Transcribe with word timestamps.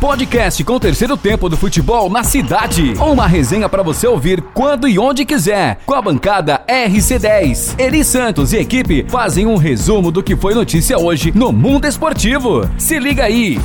Podcast 0.00 0.62
com 0.62 0.74
o 0.74 0.80
terceiro 0.80 1.16
tempo 1.16 1.48
do 1.48 1.56
futebol 1.56 2.10
na 2.10 2.22
cidade. 2.22 2.92
Uma 3.00 3.26
resenha 3.26 3.66
para 3.66 3.82
você 3.82 4.06
ouvir 4.06 4.42
quando 4.52 4.86
e 4.86 4.98
onde 4.98 5.24
quiser. 5.24 5.78
Com 5.86 5.94
a 5.94 6.02
bancada 6.02 6.62
RC10. 6.68 7.80
Eri 7.80 8.04
Santos 8.04 8.52
e 8.52 8.58
equipe 8.58 9.06
fazem 9.08 9.46
um 9.46 9.56
resumo 9.56 10.10
do 10.10 10.22
que 10.22 10.36
foi 10.36 10.52
notícia 10.52 10.98
hoje 10.98 11.32
no 11.34 11.50
mundo 11.50 11.86
esportivo. 11.86 12.68
Se 12.76 12.98
liga 12.98 13.24
aí. 13.24 13.58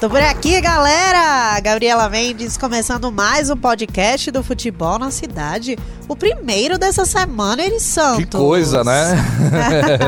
Tô 0.00 0.08
por 0.08 0.20
aqui, 0.20 0.60
galera! 0.60 1.58
Gabriela 1.58 2.08
Mendes 2.08 2.56
começando 2.56 3.10
mais 3.10 3.50
um 3.50 3.56
podcast 3.56 4.30
do 4.30 4.44
futebol 4.44 4.96
na 4.96 5.10
cidade. 5.10 5.76
O 6.06 6.14
primeiro 6.14 6.78
dessa 6.78 7.04
semana, 7.04 7.64
Eri 7.64 7.80
Santos. 7.80 8.24
Que 8.24 8.30
coisa, 8.30 8.84
né? 8.84 9.16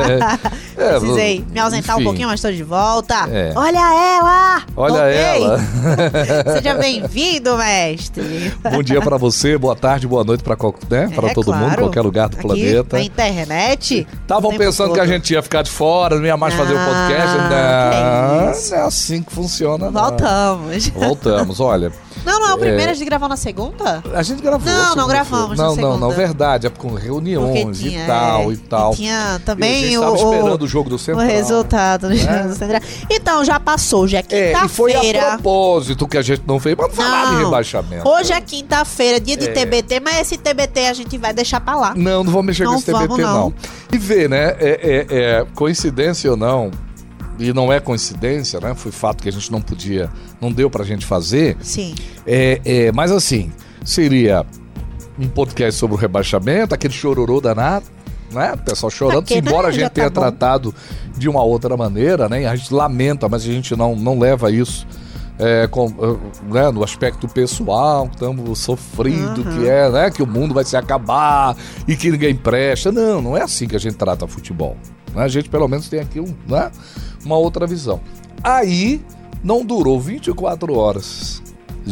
é, 0.77 0.97
Precisei 0.97 1.45
me 1.51 1.59
ausentar 1.59 1.95
enfim. 1.95 2.03
um 2.03 2.05
pouquinho, 2.05 2.27
mas 2.29 2.39
estou 2.39 2.53
de 2.53 2.63
volta. 2.63 3.27
É. 3.29 3.51
Olha 3.53 4.17
ela! 4.17 4.63
Olha 4.77 4.93
Voltei. 4.93 5.43
ela! 5.43 5.59
Seja 6.55 6.73
bem-vindo, 6.75 7.57
mestre. 7.57 8.53
Bom 8.71 8.81
dia 8.81 9.01
para 9.01 9.17
você, 9.17 9.57
boa 9.57 9.75
tarde, 9.75 10.07
boa 10.07 10.23
noite 10.23 10.41
para 10.41 10.55
né? 10.89 11.09
é, 11.11 11.33
todo 11.33 11.45
claro. 11.45 11.65
mundo, 11.65 11.77
qualquer 11.77 12.01
lugar 12.01 12.29
do 12.29 12.37
Aqui, 12.37 12.47
planeta. 12.47 12.97
Na 12.97 13.03
internet. 13.03 14.07
Estavam 14.21 14.57
pensando 14.57 14.87
todo. 14.87 14.95
que 14.95 15.01
a 15.01 15.05
gente 15.05 15.33
ia 15.33 15.43
ficar 15.43 15.63
de 15.63 15.69
fora, 15.69 16.15
não 16.15 16.25
ia 16.25 16.37
mais 16.37 16.53
fazer 16.53 16.73
o 16.73 16.77
um 16.77 16.85
podcast. 16.85 17.37
Não, 17.37 18.77
é 18.79 18.81
assim 18.81 19.21
que 19.21 19.33
funciona. 19.33 19.80
Voltamos. 19.89 20.87
Não. 20.89 21.01
Voltamos, 21.01 21.59
olha. 21.59 21.91
Não, 22.25 22.39
não, 22.39 22.49
é 22.49 22.53
o 22.53 22.57
primeiro 22.57 22.89
é... 22.89 22.91
a 22.91 22.93
gente 22.93 23.05
gravou 23.05 23.27
na 23.27 23.37
segunda? 23.37 24.03
A 24.13 24.21
gente 24.21 24.41
gravou. 24.41 24.71
Não, 24.71 24.95
não 24.95 25.07
gravamos 25.07 25.57
Não, 25.57 25.75
não, 25.75 25.97
não, 25.97 26.11
verdade. 26.11 26.67
É 26.67 26.69
com 26.69 26.93
reuniões 26.93 27.79
tinha, 27.79 28.03
e 28.03 28.07
tal 28.07 28.41
é, 28.41 28.53
e 28.53 28.57
tal. 28.57 28.93
E 28.93 28.95
tinha 28.97 29.41
também 29.45 29.93
e 29.93 29.95
a 29.95 30.09
o, 30.09 30.15
esperando 30.15 30.61
o 30.61 30.67
jogo 30.67 30.89
do 30.89 30.99
Central. 30.99 31.25
O 31.25 31.29
resultado 31.29 32.09
do 32.09 32.15
jogo 32.15 32.47
do 32.49 32.55
Central. 32.55 32.81
Então, 33.09 33.43
já 33.43 33.59
passou, 33.59 34.07
já 34.07 34.19
é 34.19 34.23
quinta-feira. 34.23 34.59
É, 34.59 34.65
e 34.65 34.69
foi 34.69 34.93
a 34.95 35.35
propósito 35.35 36.07
que 36.07 36.17
a 36.17 36.21
gente 36.21 36.43
não 36.45 36.59
fez, 36.59 36.75
mas 36.77 36.87
não 36.87 36.95
falar 36.95 37.31
de 37.31 37.43
rebaixamento. 37.43 38.07
Hoje 38.07 38.33
é 38.33 38.41
quinta-feira, 38.41 39.19
dia 39.19 39.37
de 39.37 39.47
é. 39.47 39.51
TBT, 39.51 39.99
mas 39.99 40.21
esse 40.21 40.37
TBT 40.37 40.87
a 40.87 40.93
gente 40.93 41.17
vai 41.17 41.33
deixar 41.33 41.59
pra 41.59 41.75
lá. 41.75 41.93
Não, 41.95 42.23
não 42.23 42.31
vamos 42.31 42.47
mexer 42.47 42.65
não 42.65 42.73
com 42.73 42.79
esse 42.79 42.85
TBT, 42.85 43.21
não. 43.21 43.33
não. 43.33 43.53
E 43.91 43.97
ver, 43.97 44.29
né, 44.29 44.55
é, 44.59 45.07
é, 45.09 45.17
é 45.39 45.45
coincidência 45.55 46.29
ou 46.29 46.37
não, 46.37 46.71
e 47.39 47.53
não 47.53 47.71
é 47.71 47.79
coincidência, 47.79 48.59
né? 48.59 48.73
Foi 48.75 48.91
fato 48.91 49.23
que 49.23 49.29
a 49.29 49.31
gente 49.31 49.51
não 49.51 49.61
podia, 49.61 50.09
não 50.39 50.51
deu 50.51 50.69
pra 50.69 50.83
gente 50.83 51.05
fazer. 51.05 51.57
Sim. 51.61 51.95
É, 52.25 52.61
é, 52.63 52.91
mas 52.91 53.11
assim, 53.11 53.51
seria 53.83 54.45
um 55.19 55.27
podcast 55.27 55.79
sobre 55.79 55.95
o 55.95 55.99
rebaixamento, 55.99 56.73
aquele 56.73 56.93
chororô 56.93 57.41
danado, 57.41 57.85
né? 58.31 58.53
O 58.53 58.57
pessoal 58.57 58.89
chorando, 58.89 59.23
Aqui, 59.23 59.35
embora 59.35 59.63
né? 59.63 59.69
a 59.69 59.71
gente 59.71 59.83
tá 59.83 59.89
tenha 59.89 60.09
tratado 60.09 60.73
de 61.17 61.29
uma 61.29 61.43
outra 61.43 61.75
maneira, 61.75 62.29
né? 62.29 62.45
A 62.45 62.55
gente 62.55 62.73
lamenta, 62.73 63.27
mas 63.27 63.43
a 63.43 63.45
gente 63.45 63.75
não, 63.75 63.95
não 63.95 64.17
leva 64.19 64.51
isso 64.51 64.87
é, 65.41 65.67
com, 65.67 65.89
né, 66.43 66.69
no 66.71 66.83
aspecto 66.83 67.27
pessoal, 67.27 68.07
estamos 68.11 68.59
sofrendo, 68.59 69.41
uhum. 69.41 69.57
que 69.57 69.67
é, 69.67 69.89
né? 69.89 70.11
Que 70.11 70.21
o 70.21 70.27
mundo 70.27 70.53
vai 70.53 70.63
se 70.63 70.77
acabar 70.77 71.55
e 71.87 71.95
que 71.95 72.11
ninguém 72.11 72.35
presta. 72.35 72.91
Não, 72.91 73.21
não 73.21 73.35
é 73.35 73.41
assim 73.41 73.67
que 73.67 73.75
a 73.75 73.79
gente 73.79 73.95
trata 73.95 74.27
futebol. 74.27 74.77
Né? 75.15 75.23
A 75.23 75.27
gente 75.27 75.49
pelo 75.49 75.67
menos 75.67 75.89
tem 75.89 75.99
aqui 75.99 76.19
um, 76.19 76.33
né? 76.47 76.71
Uma 77.25 77.37
outra 77.37 77.67
visão. 77.67 77.99
Aí 78.43 79.01
não 79.43 79.65
durou 79.65 79.99
24 79.99 80.73
horas. 80.73 81.41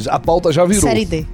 A 0.09 0.19
pauta 0.19 0.51
já 0.51 0.65
virou. 0.65 0.83
Série 0.83 1.05
D. 1.05 1.25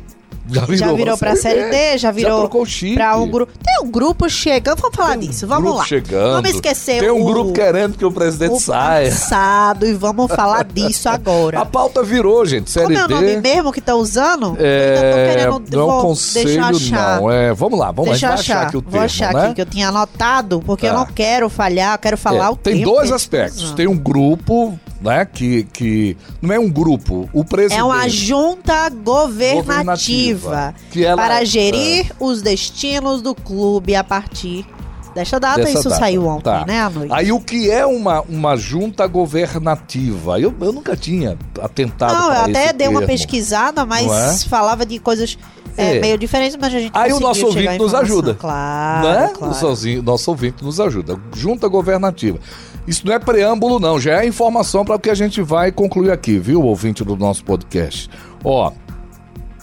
Já 0.48 0.62
virou, 0.62 0.78
já 0.78 0.94
virou 0.94 1.18
pra 1.18 1.36
série 1.36 1.70
D, 1.70 1.98
já 1.98 2.12
virou 2.12 2.42
já 2.42 2.94
pra 2.96 3.18
um 3.18 3.28
grupo. 3.28 3.52
Tem 3.64 3.84
um 3.84 3.90
grupo 3.90 4.30
chegando, 4.30 4.80
vamos 4.80 4.96
falar 4.96 5.18
um 5.18 5.20
disso, 5.20 5.48
vamos 5.48 5.76
lá. 5.76 5.86
Chegando. 5.86 6.34
Vamos 6.34 6.50
esquecer 6.52 7.00
Tem 7.00 7.10
um 7.10 7.22
o, 7.22 7.26
grupo 7.26 7.54
querendo 7.54 7.98
que 7.98 8.06
o 8.06 8.12
presidente 8.12 8.54
o 8.54 8.60
saia. 8.60 9.10
Passado, 9.10 9.88
e 9.88 9.94
vamos 9.94 10.32
falar 10.32 10.64
disso 10.64 11.10
agora. 11.10 11.60
A 11.66 11.66
pauta 11.66 12.04
virou, 12.04 12.46
gente, 12.46 12.70
série 12.70 12.88
D. 12.88 13.02
Como 13.02 13.14
é 13.14 13.18
o 13.18 13.22
nome 13.22 13.42
mesmo 13.42 13.72
que 13.72 13.82
tá 13.82 13.96
usando? 13.96 14.56
É, 14.60 15.48
não 15.72 15.90
é 15.90 15.94
um 15.94 16.02
conselho, 16.02 16.62
não. 16.92 17.32
É, 17.32 17.54
vamos 17.54 17.80
lá, 17.80 17.92
vamos 17.92 18.12
deixa 18.12 18.28
lá, 18.30 18.34
achar. 18.36 18.58
achar 18.58 18.68
aqui 18.68 18.78
o 18.78 18.82
Vou 18.82 18.92
termo, 18.92 19.06
achar 19.06 19.34
né? 19.34 19.46
aqui 19.46 19.56
que 19.56 19.62
eu 19.62 19.66
tinha 19.66 19.90
anotado, 19.90 20.62
porque 20.66 20.86
tá. 20.86 20.94
eu 20.94 20.98
não 21.00 21.06
quero 21.06 21.50
falhar, 21.50 21.96
eu 21.96 22.00
quero 22.00 22.18
falar 22.18 22.46
é, 22.46 22.50
o 22.50 22.56
Tem 22.56 22.84
dois 22.84 23.12
aspectos. 23.12 23.72
Tem 23.72 23.88
um 23.88 23.98
grupo 23.98 24.80
né? 25.02 25.26
Que, 25.26 25.64
que 25.64 26.18
não 26.42 26.54
é 26.54 26.60
um 26.60 26.70
grupo, 26.70 27.30
o 27.34 27.44
presidente. 27.44 27.80
É 27.80 27.84
uma 27.84 28.08
junta 28.08 28.90
governativa, 28.90 29.64
governativa 29.64 30.76
que 30.92 31.06
ela, 31.06 31.22
para 31.22 31.44
gerir 31.44 32.08
é. 32.12 32.14
os 32.20 32.42
destinos 32.42 33.22
do 33.22 33.36
clube 33.36 33.96
a 33.96 34.04
partir 34.04 34.66
desta 35.16 35.40
data. 35.40 35.62
Dessa 35.62 35.80
isso 35.80 35.90
data. 35.90 36.02
saiu 36.02 36.28
ontem, 36.28 36.44
tá. 36.44 36.66
né, 36.66 36.82
à 36.82 36.90
noite. 36.90 37.14
Aí 37.14 37.32
o 37.32 37.40
que 37.40 37.72
é 37.72 37.86
uma, 37.86 38.22
uma 38.22 38.58
junta 38.58 39.08
governativa? 39.08 40.40
Eu, 40.40 40.54
eu 40.60 40.74
nunca 40.74 40.96
tinha 40.96 41.38
atentado 41.62 42.14
Não, 42.14 42.34
eu 42.34 42.42
até 42.42 42.74
dei 42.74 42.88
termo. 42.88 43.00
uma 43.00 43.08
pesquisada, 43.08 43.86
mas 43.86 44.44
é? 44.44 44.48
falava 44.48 44.86
de 44.86 45.00
coisas 45.00 45.38
é, 45.78 45.98
é, 45.98 46.00
meio 46.00 46.18
diferentes, 46.18 46.58
mas 46.60 46.74
a 46.74 46.80
gente 46.80 46.92
Aí 46.94 47.12
o 47.14 47.20
nosso 47.20 47.46
ouvinte 47.46 47.78
nos 47.78 47.94
ajuda. 47.94 48.34
Claro, 48.34 49.08
né? 49.08 49.32
claro. 49.34 49.54
O 49.54 50.04
nosso 50.06 50.32
ouvinte 50.32 50.64
nos 50.64 50.80
ajuda. 50.80 51.18
Junta 51.34 51.68
governativa. 51.68 52.40
Isso 52.88 53.06
não 53.06 53.14
é 53.14 53.20
preâmbulo, 53.20 53.80
não, 53.80 54.00
já 54.00 54.22
é 54.22 54.28
informação 54.28 54.86
para 54.86 54.96
o 54.96 55.00
que 55.00 55.10
a 55.10 55.16
gente 55.16 55.42
vai 55.42 55.72
concluir 55.72 56.12
aqui, 56.12 56.38
viu, 56.38 56.62
ouvinte 56.62 57.04
do 57.04 57.16
nosso 57.16 57.44
podcast. 57.44 58.10
Ó, 58.44 58.72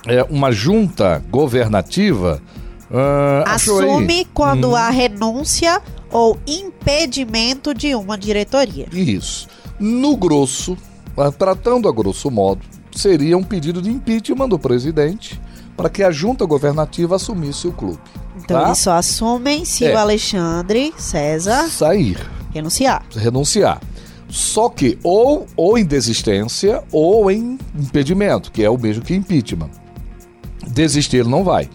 é 0.06 0.22
uma 0.24 0.50
junta 0.50 1.22
governativa. 1.30 2.42
Uh, 2.90 3.48
Assume 3.48 4.26
quando 4.34 4.70
hum. 4.70 4.76
há 4.76 4.90
renúncia 4.90 5.80
ou 6.10 6.38
impedimento 6.46 7.72
de 7.72 7.94
uma 7.94 8.18
diretoria. 8.18 8.86
Isso. 8.92 9.48
No 9.78 10.16
grosso, 10.16 10.76
ah, 11.16 11.30
tratando 11.30 11.88
a 11.88 11.92
grosso 11.92 12.30
modo, 12.30 12.60
seria 12.94 13.38
um 13.38 13.42
pedido 13.42 13.80
de 13.80 13.90
impeachment 13.90 14.48
do 14.48 14.58
presidente 14.58 15.40
para 15.76 15.88
que 15.88 16.02
a 16.02 16.10
junta 16.10 16.44
governativa 16.44 17.16
assumisse 17.16 17.66
o 17.66 17.72
clube. 17.72 18.00
Então 18.36 18.60
tá? 18.60 18.66
eles 18.66 18.78
só 18.78 18.92
assumem 18.92 19.64
se 19.64 19.86
é. 19.86 19.94
o 19.94 19.98
Alexandre 19.98 20.92
César 20.98 21.68
sair. 21.68 22.18
Renunciar. 22.52 23.04
Renunciar. 23.14 23.80
Só 24.28 24.68
que 24.68 24.98
ou, 25.02 25.46
ou 25.56 25.76
em 25.76 25.84
desistência 25.84 26.82
ou 26.90 27.30
em 27.30 27.58
impedimento, 27.78 28.50
que 28.50 28.62
é 28.62 28.70
o 28.70 28.78
mesmo 28.78 29.04
que 29.04 29.14
impeachment. 29.14 29.70
Desistir 30.66 31.18
ele 31.18 31.28
não 31.28 31.44
vai. 31.44 31.68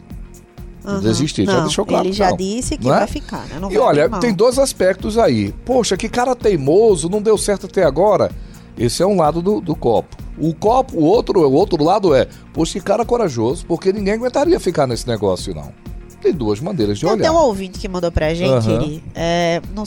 Uhum. 0.88 1.02
Desistir, 1.02 1.46
não, 1.46 1.54
já 1.54 1.60
deixou 1.62 1.86
claro. 1.86 2.08
Ele 2.08 2.14
já 2.14 2.30
não. 2.30 2.38
disse 2.38 2.78
que 2.78 2.86
não 2.86 2.94
vai 2.94 3.04
é? 3.04 3.08
ficar, 3.08 3.46
né? 3.48 3.60
Não 3.60 3.70
e 3.70 3.78
olha, 3.78 4.10
tem 4.10 4.34
dois 4.34 4.58
aspectos 4.58 5.18
aí. 5.18 5.54
Poxa, 5.66 5.98
que 5.98 6.08
cara 6.08 6.34
teimoso, 6.34 7.10
não 7.10 7.22
deu 7.22 7.38
certo 7.38 7.66
até 7.66 7.84
agora. 7.84 8.32
Esse 8.78 9.04
é 9.04 9.06
um 9.06 9.18
lado 9.18 9.42
do, 9.42 9.60
do 9.60 9.76
copo. 9.76 10.16
O 10.38 10.54
copo, 10.54 10.98
o 10.98 11.04
outro, 11.04 11.42
o 11.42 11.52
outro 11.52 11.84
lado 11.84 12.16
é, 12.16 12.28
poxa, 12.54 12.80
que 12.80 12.86
cara 12.86 13.04
corajoso, 13.04 13.66
porque 13.66 13.92
ninguém 13.92 14.14
aguentaria 14.14 14.60
ficar 14.60 14.88
nesse 14.88 15.08
negócio, 15.08 15.54
não. 15.54 15.74
Tem 16.22 16.32
duas 16.32 16.60
maneiras 16.60 16.98
de 16.98 17.06
tem 17.06 17.14
olhar. 17.14 17.24
Tem 17.24 17.32
um 17.32 17.42
ouvinte 17.44 17.80
que 17.80 17.88
mandou 17.88 18.12
pra 18.12 18.34
gente, 18.34 18.68
uhum. 18.68 18.82
ele, 18.82 19.04
é, 19.14 19.62
não, 19.76 19.84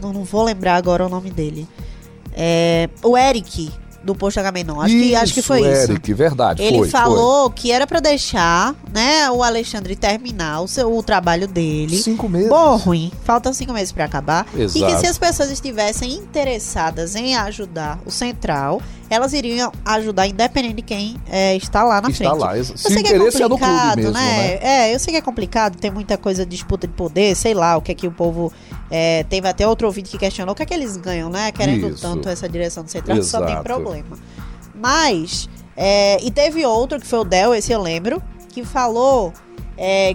não 0.00 0.24
vou 0.24 0.42
lembrar 0.42 0.76
agora 0.76 1.06
o 1.06 1.08
nome 1.08 1.30
dele. 1.30 1.68
É, 2.32 2.88
o 3.02 3.16
Eric, 3.16 3.70
do 4.02 4.14
Posto 4.14 4.38
Agamenon. 4.38 4.80
Acho, 4.80 4.94
isso, 4.94 5.08
que, 5.08 5.14
acho 5.14 5.34
que 5.34 5.42
foi 5.42 5.60
Eric, 5.60 5.78
isso. 5.82 5.92
Eric, 5.92 6.14
verdade. 6.14 6.62
Ele 6.62 6.78
foi, 6.78 6.88
falou 6.88 7.46
foi. 7.46 7.54
que 7.54 7.72
era 7.72 7.86
para 7.86 8.00
deixar, 8.00 8.74
né, 8.92 9.30
o 9.30 9.42
Alexandre 9.42 9.96
terminar 9.96 10.60
o, 10.60 10.68
seu, 10.68 10.96
o 10.96 11.02
trabalho 11.02 11.46
dele. 11.46 11.96
Cinco 11.98 12.28
meses. 12.28 12.48
Bom, 12.48 12.76
ruim. 12.76 13.12
Faltam 13.24 13.52
cinco 13.52 13.72
meses 13.72 13.92
para 13.92 14.04
acabar. 14.04 14.46
Exato. 14.56 14.78
E 14.78 14.94
que 14.94 15.00
se 15.00 15.06
as 15.06 15.18
pessoas 15.18 15.50
estivessem 15.50 16.14
interessadas 16.14 17.14
em 17.14 17.36
ajudar 17.36 18.00
o 18.06 18.10
Central, 18.10 18.80
elas 19.10 19.32
iriam 19.32 19.72
ajudar 19.84 20.26
independente 20.26 20.74
de 20.74 20.82
quem 20.82 21.16
é, 21.28 21.56
está 21.56 21.82
lá 21.82 22.00
na 22.00 22.10
está 22.10 22.30
frente. 22.30 22.40
Lá. 22.40 22.56
Eu 22.56 22.64
se 22.64 22.76
sei 22.76 23.02
que 23.02 23.08
é 23.08 23.18
complicado, 23.18 23.96
mesmo, 23.96 24.12
né? 24.12 24.20
né? 24.20 24.58
É, 24.60 24.94
eu 24.94 24.98
sei 24.98 25.12
que 25.12 25.18
é 25.18 25.22
complicado, 25.22 25.76
tem 25.76 25.90
muita 25.90 26.16
coisa 26.18 26.44
de 26.44 26.50
disputa 26.50 26.86
de 26.86 26.92
poder, 26.92 27.34
sei 27.34 27.54
lá, 27.54 27.76
o 27.76 27.82
que 27.82 27.92
é 27.92 27.94
que 27.94 28.06
o 28.06 28.12
povo 28.12 28.52
é, 28.90 29.24
teve 29.24 29.48
até 29.48 29.66
outro 29.66 29.86
ouvinte 29.86 30.10
que 30.10 30.18
questionou 30.18 30.52
o 30.52 30.56
que 30.56 30.62
é 30.62 30.66
que 30.66 30.74
eles 30.74 30.96
ganham, 30.96 31.30
né? 31.30 31.50
Querendo 31.52 31.88
Isso. 31.88 32.02
tanto 32.02 32.28
essa 32.28 32.48
direção 32.48 32.84
do 32.84 32.90
Central, 32.90 33.18
Exato. 33.18 33.44
só 33.44 33.52
tem 33.52 33.62
problema. 33.62 34.18
Mas, 34.74 35.48
é, 35.76 36.22
e 36.22 36.30
teve 36.30 36.64
outro, 36.66 37.00
que 37.00 37.06
foi 37.06 37.20
o 37.20 37.24
Del, 37.24 37.54
esse 37.54 37.72
eu 37.72 37.80
lembro, 37.80 38.22
que 38.50 38.64
falou 38.64 39.32
é, 39.76 40.14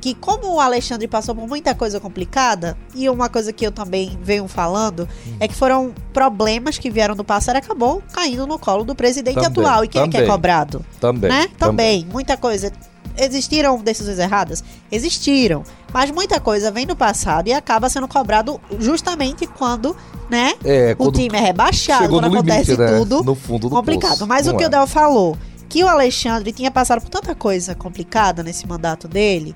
que 0.00 0.14
como 0.14 0.54
o 0.54 0.60
Alexandre 0.60 1.08
passou 1.08 1.34
por 1.34 1.46
muita 1.48 1.74
coisa 1.74 1.98
complicada, 1.98 2.76
e 2.94 3.08
uma 3.08 3.28
coisa 3.28 3.52
que 3.52 3.66
eu 3.66 3.72
também 3.72 4.18
venho 4.22 4.46
falando, 4.46 5.08
é 5.40 5.48
que 5.48 5.54
foram 5.54 5.92
problemas 6.12 6.78
que 6.78 6.90
vieram 6.90 7.14
do 7.16 7.24
passado 7.24 7.56
e 7.56 7.58
acabou 7.58 8.02
caindo 8.12 8.46
no 8.46 8.58
colo 8.58 8.84
do 8.84 8.94
presidente 8.94 9.34
Também, 9.34 9.48
atual. 9.64 9.84
E 9.84 9.88
quem 9.88 10.02
é 10.02 10.08
que 10.08 10.16
é 10.16 10.20
também. 10.20 10.30
cobrado? 10.32 10.84
Também. 11.00 11.30
Né? 11.30 11.48
também. 11.58 12.02
Também, 12.02 12.06
muita 12.12 12.36
coisa. 12.36 12.72
Existiram 13.16 13.76
decisões 13.78 14.18
erradas? 14.20 14.62
Existiram. 14.92 15.64
Mas 15.92 16.10
muita 16.12 16.38
coisa 16.38 16.70
vem 16.70 16.86
do 16.86 16.94
passado 16.94 17.48
e 17.48 17.52
acaba 17.52 17.88
sendo 17.88 18.06
cobrado 18.06 18.60
justamente 18.78 19.44
quando, 19.46 19.96
né? 20.30 20.54
É, 20.64 20.94
o 20.96 21.10
time 21.10 21.36
é 21.36 21.40
rebaixado, 21.40 22.08
quando 22.08 22.26
acontece 22.26 22.72
limite, 22.72 22.92
né? 22.92 22.98
tudo 22.98 23.24
No 23.24 23.34
fundo 23.34 23.68
do 23.68 23.74
complicado. 23.74 24.10
poço. 24.10 24.26
Mas 24.28 24.46
o 24.46 24.50
Não 24.52 24.58
que 24.58 24.64
é. 24.64 24.66
o 24.68 24.70
Del 24.70 24.86
falou, 24.86 25.36
que 25.68 25.82
o 25.82 25.88
Alexandre 25.88 26.52
tinha 26.52 26.70
passado 26.70 27.00
por 27.00 27.08
tanta 27.10 27.34
coisa 27.34 27.74
complicada 27.74 28.42
nesse 28.44 28.68
mandato 28.68 29.08
dele, 29.08 29.54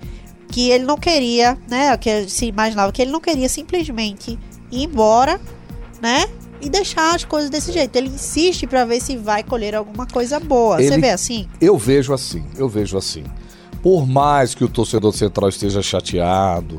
que 0.52 0.70
ele 0.70 0.84
não 0.84 0.96
queria, 0.96 1.58
né? 1.69 1.96
Que 1.96 2.28
se 2.28 2.46
imaginava 2.46 2.93
que 2.93 3.02
ele 3.02 3.10
não 3.10 3.20
queria 3.20 3.49
simplesmente 3.49 4.38
ir 4.70 4.84
embora, 4.84 5.40
né? 6.00 6.26
e 6.62 6.70
deixar 6.70 7.16
as 7.16 7.25
coisas 7.25 7.50
desse 7.50 7.72
jeito. 7.72 7.94
Ele 7.96 8.08
insiste 8.08 8.66
para 8.69 8.84
ver 8.84 9.00
se 9.00 9.16
vai 9.16 9.43
colher 9.43 9.75
alguma 9.75 10.06
coisa 10.06 10.38
boa. 10.38 10.81
Ele, 10.81 10.88
Você 10.88 11.00
vê 11.00 11.10
assim? 11.10 11.49
Eu 11.60 11.76
vejo 11.76 12.14
assim, 12.14 12.44
eu 12.56 12.69
vejo 12.69 12.96
assim. 12.96 13.25
Por 13.82 14.06
mais 14.06 14.54
que 14.54 14.62
o 14.62 14.69
torcedor 14.69 15.12
central 15.12 15.49
esteja 15.49 15.82
chateado, 15.82 16.78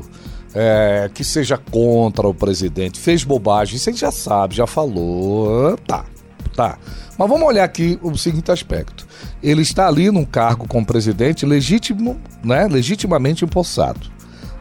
é, 0.54 1.10
que 1.12 1.22
seja 1.22 1.58
contra 1.58 2.26
o 2.26 2.32
presidente, 2.32 2.98
fez 2.98 3.24
bobagem, 3.24 3.78
gente 3.78 4.00
já 4.00 4.10
sabe, 4.10 4.54
já 4.54 4.66
falou, 4.66 5.76
tá, 5.86 6.06
tá. 6.54 6.78
Mas 7.18 7.28
vamos 7.28 7.46
olhar 7.46 7.64
aqui 7.64 7.98
o 8.02 8.16
seguinte 8.16 8.50
aspecto. 8.50 9.06
Ele 9.42 9.62
está 9.62 9.86
ali 9.88 10.10
num 10.10 10.24
cargo 10.24 10.66
como 10.66 10.84
presidente 10.84 11.46
legítimo, 11.46 12.20
né, 12.42 12.66
legitimamente 12.66 13.44
empossado. 13.44 14.00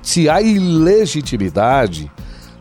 Se 0.01 0.29
há 0.29 0.41
ilegitimidade, 0.41 2.11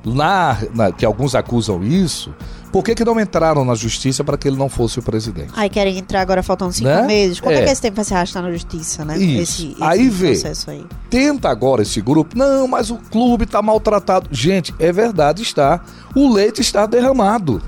na, 0.04 0.58
na, 0.74 0.92
que 0.92 1.04
alguns 1.04 1.34
acusam 1.34 1.82
isso, 1.82 2.34
por 2.72 2.82
que, 2.82 2.94
que 2.94 3.04
não 3.04 3.20
entraram 3.20 3.64
na 3.66 3.74
justiça 3.74 4.24
para 4.24 4.38
que 4.38 4.48
ele 4.48 4.56
não 4.56 4.68
fosse 4.68 4.98
o 4.98 5.02
presidente? 5.02 5.52
Aí 5.54 5.68
querem 5.68 5.98
entrar 5.98 6.22
agora 6.22 6.42
faltando 6.42 6.72
cinco 6.72 6.88
né? 6.88 7.02
meses. 7.02 7.38
Quanto 7.38 7.56
é. 7.56 7.60
é. 7.60 7.64
que 7.64 7.70
esse 7.70 7.82
tempo 7.82 7.96
vai 7.96 8.04
se 8.04 8.14
arrastar 8.14 8.42
na 8.42 8.50
justiça, 8.50 9.04
né? 9.04 9.18
Isso. 9.18 9.62
Esse, 9.62 9.72
esse 9.72 9.82
aí 9.82 10.08
vê. 10.08 10.32
Aí. 10.68 10.86
Tenta 11.10 11.50
agora 11.50 11.82
esse 11.82 12.00
grupo. 12.00 12.36
Não, 12.36 12.66
mas 12.66 12.90
o 12.90 12.96
clube 12.96 13.44
está 13.44 13.60
maltratado. 13.60 14.28
Gente, 14.32 14.74
é 14.78 14.90
verdade, 14.90 15.42
está. 15.42 15.82
O 16.14 16.32
leite 16.32 16.62
está 16.62 16.86
derramado. 16.86 17.60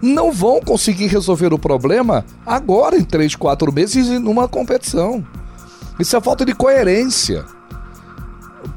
Não 0.00 0.32
vão 0.32 0.60
conseguir 0.60 1.06
resolver 1.06 1.52
o 1.52 1.58
problema 1.58 2.24
agora, 2.46 2.96
em 2.96 3.04
três, 3.04 3.34
quatro 3.34 3.72
meses, 3.72 4.08
numa 4.20 4.48
competição. 4.48 5.24
Isso 5.98 6.16
é 6.16 6.20
falta 6.20 6.44
de 6.44 6.54
coerência. 6.54 7.44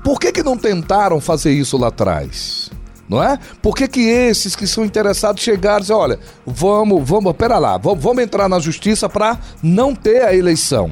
Por 0.04 0.20
que, 0.20 0.32
que 0.32 0.44
não 0.44 0.58
tentaram 0.58 1.22
fazer 1.22 1.54
isso 1.54 1.78
lá 1.78 1.88
atrás? 1.88 2.70
não 3.08 3.22
é? 3.22 3.38
Por 3.62 3.76
que, 3.76 3.88
que 3.88 4.02
esses 4.02 4.56
que 4.56 4.66
são 4.66 4.84
interessados 4.84 5.44
chegaram 5.44 5.80
e 5.80 5.82
dizer, 5.82 5.94
olha, 5.94 6.20
vamos, 6.46 7.08
vamos, 7.08 7.34
pera 7.34 7.60
lá, 7.60 7.78
vamos, 7.78 8.04
vamos 8.04 8.24
entrar 8.24 8.50
na 8.50 8.60
justiça 8.60 9.08
para 9.10 9.38
não 9.62 9.94
ter 9.94 10.24
a 10.24 10.36
eleição, 10.36 10.92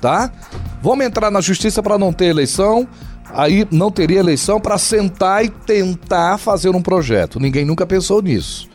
tá? 0.00 0.32
Vamos 0.82 1.06
entrar 1.06 1.30
na 1.30 1.40
justiça 1.40 1.82
para 1.82 1.98
não 1.98 2.12
ter 2.12 2.26
eleição, 2.26 2.88
aí 3.32 3.66
não 3.70 3.90
teria 3.90 4.18
eleição 4.18 4.60
para 4.60 4.78
sentar 4.78 5.44
e 5.44 5.48
tentar 5.48 6.38
fazer 6.38 6.70
um 6.70 6.82
projeto. 6.82 7.38
Ninguém 7.38 7.64
nunca 7.64 7.86
pensou 7.86 8.20
nisso. 8.20 8.68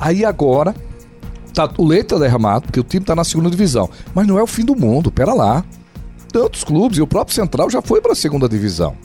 Aí 0.00 0.24
agora, 0.24 0.74
tá, 1.54 1.70
o 1.76 1.86
leite 1.86 2.18
derramado, 2.18 2.62
porque 2.62 2.80
o 2.80 2.84
time 2.84 3.04
tá 3.04 3.14
na 3.14 3.22
segunda 3.22 3.50
divisão, 3.50 3.88
mas 4.14 4.26
não 4.26 4.38
é 4.38 4.42
o 4.42 4.46
fim 4.46 4.64
do 4.64 4.74
mundo, 4.74 5.12
pera 5.12 5.34
lá. 5.34 5.62
Tantos 6.32 6.64
clubes 6.64 6.98
e 6.98 7.02
o 7.02 7.06
próprio 7.06 7.34
Central 7.34 7.68
já 7.68 7.82
foi 7.82 8.00
para 8.00 8.12
a 8.12 8.16
segunda 8.16 8.48
divisão 8.48 8.96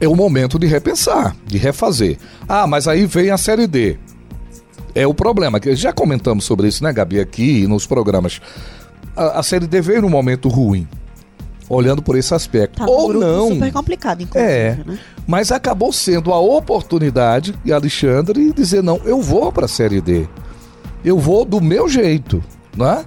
é 0.00 0.08
o 0.08 0.14
momento 0.14 0.58
de 0.58 0.66
repensar, 0.66 1.34
de 1.46 1.58
refazer. 1.58 2.18
Ah, 2.48 2.66
mas 2.66 2.86
aí 2.86 3.06
vem 3.06 3.30
a 3.30 3.36
série 3.36 3.66
D. 3.66 3.98
É 4.94 5.06
o 5.06 5.14
problema, 5.14 5.60
que 5.60 5.74
já 5.76 5.92
comentamos 5.92 6.44
sobre 6.44 6.68
isso, 6.68 6.82
né, 6.82 6.92
Gabi, 6.92 7.20
aqui 7.20 7.66
nos 7.66 7.86
programas. 7.86 8.40
A, 9.14 9.40
a 9.40 9.42
série 9.42 9.66
D 9.66 9.80
veio 9.80 10.02
num 10.02 10.08
momento 10.08 10.48
ruim. 10.48 10.86
Olhando 11.68 12.02
por 12.02 12.16
esse 12.16 12.34
aspecto. 12.34 12.78
Tá 12.78 12.86
Ou 12.86 13.12
não. 13.12 13.50
super 13.50 13.72
complicado, 13.72 14.22
inclusive. 14.22 14.52
É. 14.52 14.78
Né? 14.86 14.98
Mas 15.26 15.52
acabou 15.52 15.92
sendo 15.92 16.32
a 16.32 16.40
oportunidade 16.40 17.54
de 17.64 17.72
Alexandre 17.72 18.52
dizer: 18.52 18.82
não, 18.82 19.00
eu 19.04 19.20
vou 19.20 19.52
para 19.52 19.66
a 19.66 19.68
série 19.68 20.00
D. 20.00 20.26
Eu 21.04 21.18
vou 21.18 21.44
do 21.44 21.60
meu 21.60 21.88
jeito. 21.88 22.42
Né? 22.76 23.04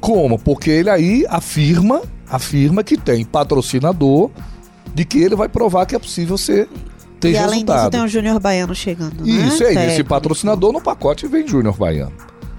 Como? 0.00 0.38
Porque 0.38 0.70
ele 0.70 0.90
aí 0.90 1.24
afirma, 1.28 2.02
afirma 2.28 2.84
que 2.84 2.96
tem 2.96 3.24
patrocinador 3.24 4.30
de 4.94 5.04
que 5.04 5.18
ele 5.18 5.34
vai 5.34 5.48
provar 5.48 5.86
que 5.86 5.96
é 5.96 5.98
possível 5.98 6.38
ser 6.38 6.68
ter 7.18 7.30
e 7.30 7.32
resultado. 7.32 7.48
além 7.50 7.64
disso 7.64 7.90
tem 7.90 8.04
o 8.04 8.08
Júnior 8.08 8.38
Baiano 8.38 8.74
chegando, 8.74 9.24
né? 9.24 9.30
Isso 9.30 9.64
aí, 9.64 9.76
esse 9.88 10.04
patrocinador 10.04 10.72
no 10.72 10.80
pacote 10.80 11.26
vem 11.26 11.46
Júnior 11.46 11.76
Baiano, 11.76 12.12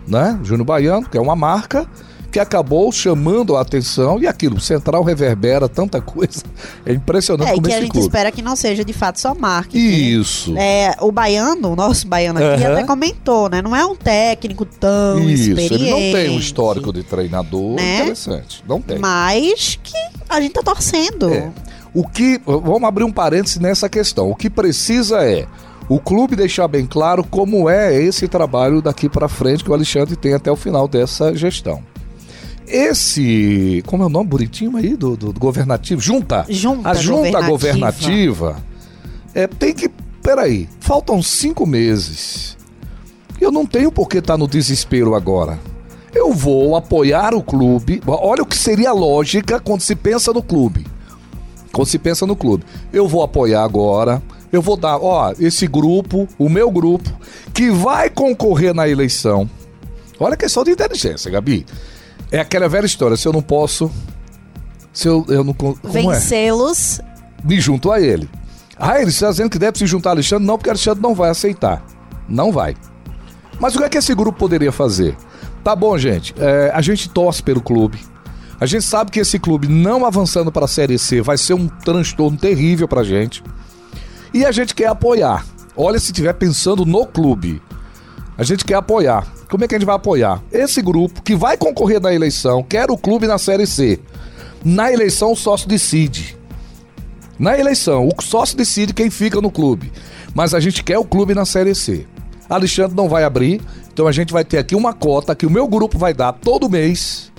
né? 0.08 0.40
Júnior 0.44 0.66
Baiano, 0.66 1.08
que 1.08 1.18
é 1.18 1.22
uma 1.22 1.36
marca 1.36 1.88
que 2.36 2.40
acabou 2.42 2.92
chamando 2.92 3.56
a 3.56 3.62
atenção 3.62 4.20
e 4.20 4.28
aquilo, 4.28 4.60
Central 4.60 5.04
reverbera 5.04 5.70
tanta 5.70 6.02
coisa. 6.02 6.44
É 6.86 6.92
impressionante 6.92 7.48
é, 7.48 7.54
como 7.54 7.66
que 7.66 7.74
a 7.74 7.80
gente 7.80 7.92
clube. 7.92 8.08
espera 8.08 8.30
que 8.30 8.42
não 8.42 8.58
seja 8.58 8.84
de 8.84 8.92
fato 8.92 9.22
só 9.22 9.34
marketing. 9.34 10.20
Isso. 10.20 10.58
É, 10.58 10.98
o 11.00 11.14
baiano, 11.14 11.72
o 11.72 11.76
nosso 11.78 12.06
baiano 12.06 12.38
aqui 12.44 12.66
até 12.66 12.84
comentou, 12.84 13.50
né? 13.50 13.62
Não 13.62 13.74
é 13.74 13.86
um 13.86 13.96
técnico 13.96 14.66
tão 14.66 15.18
Isso, 15.30 15.52
experiente. 15.52 15.74
ele 15.76 15.92
não 15.92 15.98
tem 15.98 16.30
um 16.30 16.38
histórico 16.38 16.92
de 16.92 17.04
treinador 17.04 17.76
né? 17.76 18.02
interessante. 18.02 18.62
Não 18.68 18.82
tem. 18.82 19.00
Mas 19.00 19.80
que 19.82 19.98
a 20.28 20.42
gente 20.42 20.52
tá 20.52 20.62
torcendo. 20.62 21.34
É. 21.34 21.50
O 21.94 22.06
que. 22.06 22.42
Vamos 22.46 22.84
abrir 22.84 23.06
um 23.06 23.14
parênteses 23.14 23.60
nessa 23.60 23.88
questão. 23.88 24.30
O 24.30 24.36
que 24.36 24.50
precisa 24.50 25.24
é 25.24 25.48
o 25.88 26.00
clube 26.00 26.36
deixar 26.36 26.68
bem 26.68 26.86
claro 26.86 27.24
como 27.24 27.70
é 27.70 27.96
esse 27.96 28.28
trabalho 28.28 28.82
daqui 28.82 29.08
para 29.08 29.30
frente 29.30 29.64
que 29.64 29.72
o 29.72 29.74
Alexandre 29.74 30.18
tem 30.18 30.34
até 30.34 30.52
o 30.52 30.58
final 30.58 30.86
dessa 30.86 31.34
gestão. 31.34 31.82
Esse. 32.68 33.84
Como 33.86 34.04
é 34.04 34.06
o 34.06 34.10
nome 34.10 34.30
bonitinho 34.30 34.76
aí 34.78 34.96
do, 34.96 35.16
do, 35.16 35.34
do 35.34 35.40
governativo? 35.40 36.02
Junta. 36.02 36.46
Junta 36.50 36.90
a 36.90 36.94
junta 36.94 37.42
governativa, 37.42 37.50
governativa 37.50 38.76
é, 39.36 39.46
tem 39.46 39.74
que. 39.74 39.92
Peraí, 40.24 40.68
faltam 40.80 41.22
cinco 41.22 41.68
meses. 41.68 42.58
Eu 43.40 43.52
não 43.52 43.66
tenho 43.66 43.92
por 43.92 44.08
que 44.08 44.18
estar 44.18 44.34
tá 44.34 44.38
no 44.38 44.48
desespero 44.48 45.14
agora. 45.14 45.60
Eu 46.14 46.32
vou 46.34 46.78
apoiar 46.78 47.36
o 47.36 47.44
clube. 47.44 48.02
Olha 48.08 48.42
o 48.42 48.46
que 48.46 48.58
seria 48.58 48.92
a 48.92 48.94
lógica 48.94 49.60
quando 49.60 49.82
se 49.82 49.94
pensa 49.94 50.32
no 50.32 50.42
clube. 50.42 50.88
Quando 51.72 51.90
se 51.90 52.00
pensa 52.00 52.26
no 52.26 52.38
clube, 52.38 52.64
eu 52.94 53.06
vou 53.06 53.22
apoiar 53.22 53.62
agora, 53.66 54.24
eu 54.50 54.62
vou 54.62 54.78
dar, 54.78 54.98
ó, 54.98 55.34
esse 55.38 55.68
grupo, 55.68 56.26
o 56.40 56.48
meu 56.48 56.72
grupo, 56.72 57.12
que 57.54 57.70
vai 57.70 58.10
concorrer 58.10 58.74
na 58.74 58.88
eleição. 58.88 59.50
Olha 60.18 60.36
a 60.36 60.38
questão 60.38 60.64
de 60.64 60.72
inteligência, 60.72 61.30
Gabi. 61.30 61.66
É 62.36 62.42
aquela 62.42 62.68
velha 62.68 62.86
história, 62.86 63.16
se 63.16 63.26
eu 63.26 63.32
não 63.32 63.42
posso. 63.42 63.90
Se 64.92 65.08
eu, 65.08 65.26
eu 65.30 65.42
não. 65.42 65.56
É? 65.86 65.88
Vencê-los. 65.88 67.00
É? 67.00 67.04
Me 67.42 67.62
junto 67.62 67.90
a 67.90 68.02
ele. 68.02 68.30
Ah, 68.78 69.00
ele 69.00 69.10
está 69.10 69.30
dizendo 69.30 69.50
que 69.50 69.58
deve 69.58 69.78
se 69.78 69.86
juntar 69.86 70.10
a 70.10 70.12
Alexandre? 70.12 70.46
Não, 70.46 70.58
porque 70.58 70.70
Alexandre 70.70 71.02
não 71.02 71.16
vai 71.16 71.30
aceitar. 71.30 71.82
Não 72.28 72.52
vai. 72.52 72.76
Mas 73.58 73.74
o 73.74 73.78
que 73.78 73.86
é 73.86 73.90
que 73.90 73.98
esse 73.98 74.14
grupo 74.14 74.38
poderia 74.38 74.74
fazer? 74.74 75.16
Tá 75.64 75.74
bom, 75.74 75.98
gente. 75.98 76.36
É, 76.38 76.72
a 76.74 76.82
gente 76.82 77.08
torce 77.10 77.42
pelo 77.42 77.62
clube. 77.62 78.00
A 78.60 78.66
gente 78.66 78.84
sabe 78.84 79.12
que 79.12 79.22
esse 79.22 79.40
clube 79.40 79.70
não 79.70 80.06
avançando 80.06 80.52
para 80.52 80.66
a 80.66 80.68
Série 80.68 81.00
C 81.00 81.22
vai 81.22 81.38
ser 81.38 81.54
um 81.54 81.70
transtorno 81.70 82.38
terrível 82.38 82.86
para 82.86 83.00
a 83.00 83.06
gente. 83.06 83.42
E 84.34 84.46
a 84.46 84.52
gente 84.52 84.76
quer 84.76 84.88
apoiar. 84.88 85.46
Olha, 85.74 85.98
se 86.00 86.08
estiver 86.08 86.34
pensando 86.34 86.86
no 86.86 87.06
clube, 87.06 87.62
a 88.38 88.44
gente 88.44 88.66
quer 88.66 88.76
apoiar. 88.76 89.26
Como 89.56 89.64
é 89.64 89.70
que 89.70 89.76
a 89.76 89.80
gente 89.80 89.86
vai 89.86 89.96
apoiar? 89.96 90.44
Esse 90.52 90.82
grupo 90.82 91.22
que 91.22 91.34
vai 91.34 91.56
concorrer 91.56 92.02
na 92.02 92.14
eleição, 92.14 92.62
quer 92.62 92.92
o 92.92 92.98
clube 92.98 93.26
na 93.26 93.38
Série 93.38 93.66
C. 93.66 94.02
Na 94.66 94.92
eleição, 94.92 95.32
o 95.32 95.36
sócio 95.38 95.66
decide. 95.66 96.38
Na 97.40 97.58
eleição, 97.58 98.10
o 98.10 98.22
sócio 98.22 98.58
decide 98.58 98.94
quem 98.94 99.10
fica 99.10 99.40
no 99.40 99.50
clube. 99.50 99.94
Mas 100.34 100.54
a 100.54 100.60
gente 100.60 100.84
quer 100.84 100.98
o 100.98 101.06
clube 101.06 101.34
na 101.34 101.46
Série 101.46 101.74
C. 101.74 102.06
Alexandre 102.50 102.98
não 102.98 103.08
vai 103.08 103.24
abrir, 103.24 103.62
então 103.94 104.08
a 104.08 104.12
gente 104.12 104.34
vai 104.34 104.44
ter 104.44 104.58
aqui 104.58 104.76
uma 104.76 104.92
cota 104.92 105.34
que 105.34 105.46
o 105.46 105.50
meu 105.50 105.70
grupo 105.70 105.98
vai 105.98 106.14
dar 106.14 106.34
todo 106.34 106.70
mês 106.70 107.32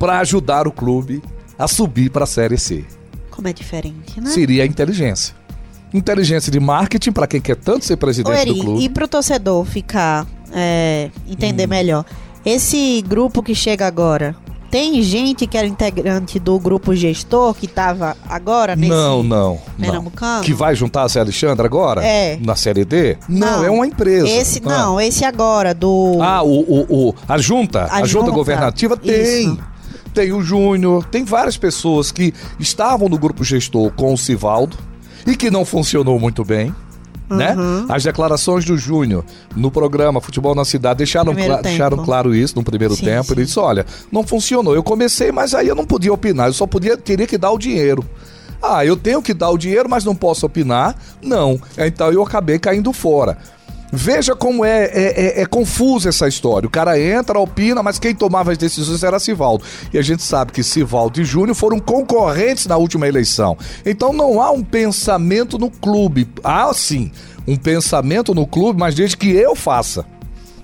para 0.00 0.18
ajudar 0.18 0.66
o 0.66 0.72
clube 0.72 1.22
a 1.56 1.68
subir 1.68 2.10
para 2.10 2.24
a 2.24 2.26
Série 2.26 2.58
C. 2.58 2.84
Como 3.30 3.46
é 3.46 3.52
diferente, 3.52 4.20
né? 4.20 4.28
Seria 4.28 4.64
a 4.64 4.66
inteligência. 4.66 5.36
Inteligência 5.94 6.50
de 6.50 6.58
marketing 6.58 7.12
para 7.12 7.28
quem 7.28 7.40
quer 7.40 7.54
tanto 7.54 7.84
ser 7.84 7.96
presidente 7.96 8.40
Eri, 8.40 8.54
do 8.54 8.60
clube. 8.60 8.82
E 8.82 8.88
para 8.88 9.04
o 9.04 9.08
torcedor 9.08 9.64
ficar 9.64 10.26
é, 10.56 11.10
entender 11.28 11.66
hum. 11.66 11.70
melhor. 11.70 12.04
Esse 12.44 13.02
grupo 13.06 13.42
que 13.42 13.54
chega 13.54 13.86
agora, 13.86 14.34
tem 14.70 15.02
gente 15.02 15.46
que 15.46 15.58
era 15.58 15.66
integrante 15.66 16.38
do 16.38 16.58
grupo 16.58 16.94
gestor 16.94 17.54
que 17.54 17.66
estava 17.66 18.16
agora 18.28 18.74
nesse 18.74 18.90
Não, 18.90 19.22
não. 19.22 19.58
Pernambucano? 19.78 20.36
Não. 20.36 20.42
Que 20.42 20.54
vai 20.54 20.74
juntar-se 20.74 21.18
a 21.18 21.22
Alexandre 21.22 21.66
agora? 21.66 22.04
É. 22.04 22.38
Na 22.40 22.56
série 22.56 22.84
D? 22.84 23.16
Não, 23.28 23.58
não 23.58 23.64
é 23.64 23.70
uma 23.70 23.86
empresa. 23.86 24.28
Esse, 24.28 24.62
ah. 24.64 24.68
Não, 24.68 25.00
esse 25.00 25.24
agora, 25.24 25.74
do. 25.74 26.18
Ah, 26.20 26.42
o, 26.42 26.60
o, 26.60 27.08
o 27.08 27.14
a 27.28 27.36
junta. 27.36 27.82
A, 27.82 27.96
a 27.96 27.98
junta, 28.00 28.06
junta, 28.06 28.30
governativa 28.30 28.96
tem. 28.96 29.52
Isso 29.52 29.76
tem 30.16 30.32
o 30.32 30.40
Júnior, 30.40 31.04
tem 31.04 31.24
várias 31.24 31.58
pessoas 31.58 32.10
que 32.10 32.32
estavam 32.58 33.06
no 33.06 33.18
grupo 33.18 33.44
gestor 33.44 33.92
com 33.92 34.14
o 34.14 34.16
Sivaldo 34.16 34.74
e 35.26 35.36
que 35.36 35.50
não 35.50 35.62
funcionou 35.62 36.18
muito 36.18 36.42
bem. 36.42 36.74
Né? 37.28 37.54
Uhum. 37.54 37.86
As 37.88 38.04
declarações 38.04 38.64
do 38.64 38.78
Júnior 38.78 39.24
no 39.56 39.70
programa 39.70 40.20
Futebol 40.20 40.54
na 40.54 40.64
Cidade 40.64 40.98
deixaram, 40.98 41.34
cla 41.34 41.60
deixaram 41.60 42.04
claro 42.04 42.34
isso 42.34 42.54
no 42.54 42.62
primeiro 42.62 42.94
sim, 42.94 43.04
tempo. 43.04 43.24
Sim. 43.24 43.32
Ele 43.32 43.44
disse: 43.44 43.58
olha, 43.58 43.84
não 44.12 44.24
funcionou. 44.24 44.74
Eu 44.74 44.82
comecei, 44.82 45.32
mas 45.32 45.54
aí 45.54 45.66
eu 45.66 45.74
não 45.74 45.84
podia 45.84 46.12
opinar, 46.12 46.48
eu 46.48 46.52
só 46.52 46.66
podia, 46.66 46.96
teria 46.96 47.26
que 47.26 47.36
dar 47.36 47.50
o 47.50 47.58
dinheiro. 47.58 48.04
Ah, 48.62 48.84
eu 48.84 48.96
tenho 48.96 49.20
que 49.20 49.34
dar 49.34 49.50
o 49.50 49.58
dinheiro, 49.58 49.88
mas 49.88 50.04
não 50.04 50.14
posso 50.14 50.46
opinar? 50.46 50.96
Não. 51.22 51.60
Então 51.76 52.12
eu 52.12 52.22
acabei 52.22 52.58
caindo 52.58 52.92
fora. 52.92 53.36
Veja 53.96 54.36
como 54.36 54.62
é, 54.62 54.84
é, 54.84 55.38
é, 55.38 55.42
é 55.42 55.46
confusa 55.46 56.10
essa 56.10 56.28
história. 56.28 56.66
O 56.66 56.70
cara 56.70 57.00
entra, 57.00 57.38
opina, 57.38 57.82
mas 57.82 57.98
quem 57.98 58.14
tomava 58.14 58.52
as 58.52 58.58
decisões 58.58 59.02
era 59.02 59.18
Sivaldo. 59.18 59.64
E 59.90 59.98
a 59.98 60.02
gente 60.02 60.22
sabe 60.22 60.52
que 60.52 60.62
Sivaldo 60.62 61.18
e 61.18 61.24
Júnior 61.24 61.56
foram 61.56 61.78
concorrentes 61.80 62.66
na 62.66 62.76
última 62.76 63.08
eleição. 63.08 63.56
Então 63.86 64.12
não 64.12 64.42
há 64.42 64.50
um 64.50 64.62
pensamento 64.62 65.58
no 65.58 65.70
clube. 65.70 66.28
Há 66.44 66.72
sim 66.74 67.10
um 67.48 67.56
pensamento 67.56 68.34
no 68.34 68.46
clube, 68.46 68.78
mas 68.78 68.94
desde 68.94 69.16
que 69.16 69.30
eu 69.30 69.56
faça. 69.56 70.04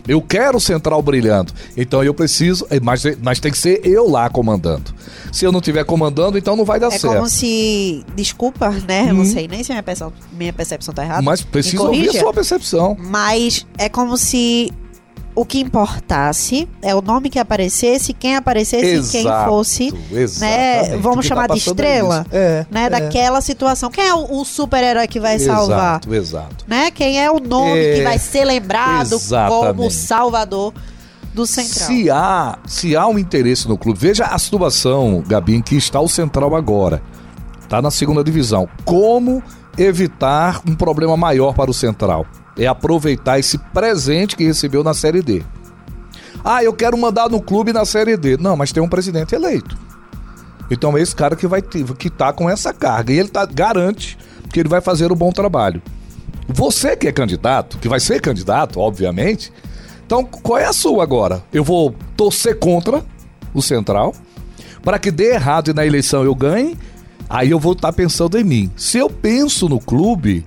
Eu 0.06 0.20
quero 0.20 0.58
o 0.58 0.60
Central 0.60 1.00
brilhando. 1.00 1.52
Então 1.76 2.02
eu 2.02 2.12
preciso, 2.12 2.66
eh, 2.70 2.80
mas, 2.80 3.02
mas 3.22 3.38
tem 3.38 3.52
que 3.52 3.58
ser 3.58 3.80
eu 3.84 4.08
lá 4.08 4.28
comandando. 4.28 4.92
Se 5.30 5.44
eu 5.44 5.52
não 5.52 5.60
estiver 5.60 5.84
comandando, 5.84 6.36
então 6.36 6.56
não 6.56 6.64
vai 6.64 6.80
dar 6.80 6.88
é 6.88 6.90
certo. 6.90 7.12
É 7.12 7.16
como 7.16 7.28
se. 7.28 8.04
Desculpa, 8.14 8.70
né? 8.86 9.12
Hum. 9.12 9.18
Não 9.18 9.24
sei 9.24 9.46
nem 9.46 9.62
se 9.62 9.70
minha 9.70 9.82
percepção, 9.82 10.12
minha 10.32 10.52
percepção 10.52 10.92
tá 10.92 11.04
errada. 11.04 11.22
Mas 11.22 11.42
precisa 11.42 11.82
ouvir 11.82 12.08
a 12.08 12.12
sua 12.12 12.32
percepção. 12.32 12.96
Mas 12.98 13.66
é 13.78 13.88
como 13.88 14.16
se 14.16 14.72
o 15.34 15.44
que 15.44 15.58
importasse 15.60 16.68
é 16.82 16.94
o 16.94 17.00
nome 17.00 17.30
que 17.30 17.38
aparecesse, 17.38 18.12
quem 18.12 18.36
aparecesse 18.36 18.84
Exato, 18.84 19.12
quem 19.12 19.46
fosse, 19.46 19.94
né, 20.40 20.96
vamos 20.98 21.24
chamar 21.24 21.48
tá 21.48 21.54
de 21.54 21.60
estrela, 21.60 22.26
é, 22.30 22.66
né, 22.70 22.84
é. 22.84 22.90
daquela 22.90 23.40
situação. 23.40 23.90
Quem 23.90 24.06
é 24.06 24.14
o, 24.14 24.40
o 24.40 24.44
super-herói 24.44 25.08
que 25.08 25.18
vai 25.18 25.36
exato, 25.36 25.60
salvar? 25.60 26.00
Exato. 26.10 26.64
Né? 26.68 26.90
Quem 26.90 27.22
é 27.22 27.30
o 27.30 27.38
nome 27.40 27.78
é, 27.78 27.96
que 27.96 28.02
vai 28.02 28.18
ser 28.18 28.44
lembrado 28.44 29.14
exatamente. 29.14 29.76
como 29.76 29.90
salvador 29.90 30.74
do 31.32 31.46
Central? 31.46 31.86
Se 31.86 32.10
há, 32.10 32.58
se 32.66 32.96
há 32.96 33.06
um 33.06 33.18
interesse 33.18 33.66
no 33.66 33.78
clube, 33.78 33.98
veja 33.98 34.26
a 34.26 34.38
situação, 34.38 35.22
Gabi, 35.26 35.54
em 35.54 35.62
que 35.62 35.76
está 35.76 36.00
o 36.00 36.08
Central 36.08 36.54
agora. 36.54 37.02
Está 37.60 37.80
na 37.80 37.90
segunda 37.90 38.22
divisão. 38.22 38.68
Como 38.84 39.42
evitar 39.78 40.60
um 40.68 40.74
problema 40.74 41.16
maior 41.16 41.54
para 41.54 41.70
o 41.70 41.74
Central? 41.74 42.26
É 42.56 42.66
aproveitar 42.66 43.38
esse 43.38 43.58
presente 43.58 44.36
que 44.36 44.44
recebeu 44.44 44.84
na 44.84 44.94
Série 44.94 45.22
D. 45.22 45.42
Ah, 46.44 46.62
eu 46.62 46.72
quero 46.72 46.98
mandar 46.98 47.28
no 47.28 47.40
clube 47.40 47.72
na 47.72 47.84
Série 47.84 48.16
D. 48.16 48.36
Não, 48.36 48.56
mas 48.56 48.72
tem 48.72 48.82
um 48.82 48.88
presidente 48.88 49.34
eleito. 49.34 49.76
Então 50.70 50.96
é 50.96 51.00
esse 51.00 51.14
cara 51.14 51.36
que 51.36 51.46
vai 51.46 51.62
ter, 51.62 51.84
que 51.94 52.10
tá 52.10 52.32
com 52.32 52.48
essa 52.48 52.72
carga 52.72 53.12
e 53.12 53.18
ele 53.18 53.28
tá 53.28 53.44
garante 53.44 54.18
que 54.52 54.60
ele 54.60 54.68
vai 54.68 54.80
fazer 54.80 55.10
o 55.10 55.14
um 55.14 55.16
bom 55.16 55.30
trabalho. 55.30 55.82
Você 56.48 56.96
que 56.96 57.08
é 57.08 57.12
candidato, 57.12 57.78
que 57.78 57.88
vai 57.88 58.00
ser 58.00 58.20
candidato, 58.20 58.80
obviamente. 58.80 59.52
Então, 60.04 60.24
qual 60.24 60.58
é 60.58 60.66
a 60.66 60.72
sua 60.72 61.02
agora? 61.02 61.42
Eu 61.52 61.64
vou 61.64 61.94
torcer 62.16 62.58
contra 62.58 63.02
o 63.54 63.62
Central 63.62 64.14
para 64.82 64.98
que 64.98 65.10
dê 65.10 65.34
errado 65.34 65.70
e 65.70 65.74
na 65.74 65.86
eleição 65.86 66.24
eu 66.24 66.34
ganhe. 66.34 66.76
Aí 67.30 67.50
eu 67.50 67.58
vou 67.58 67.72
estar 67.72 67.88
tá 67.88 67.92
pensando 67.92 68.38
em 68.38 68.44
mim. 68.44 68.70
Se 68.76 68.98
eu 68.98 69.08
penso 69.08 69.68
no 69.68 69.80
clube, 69.80 70.44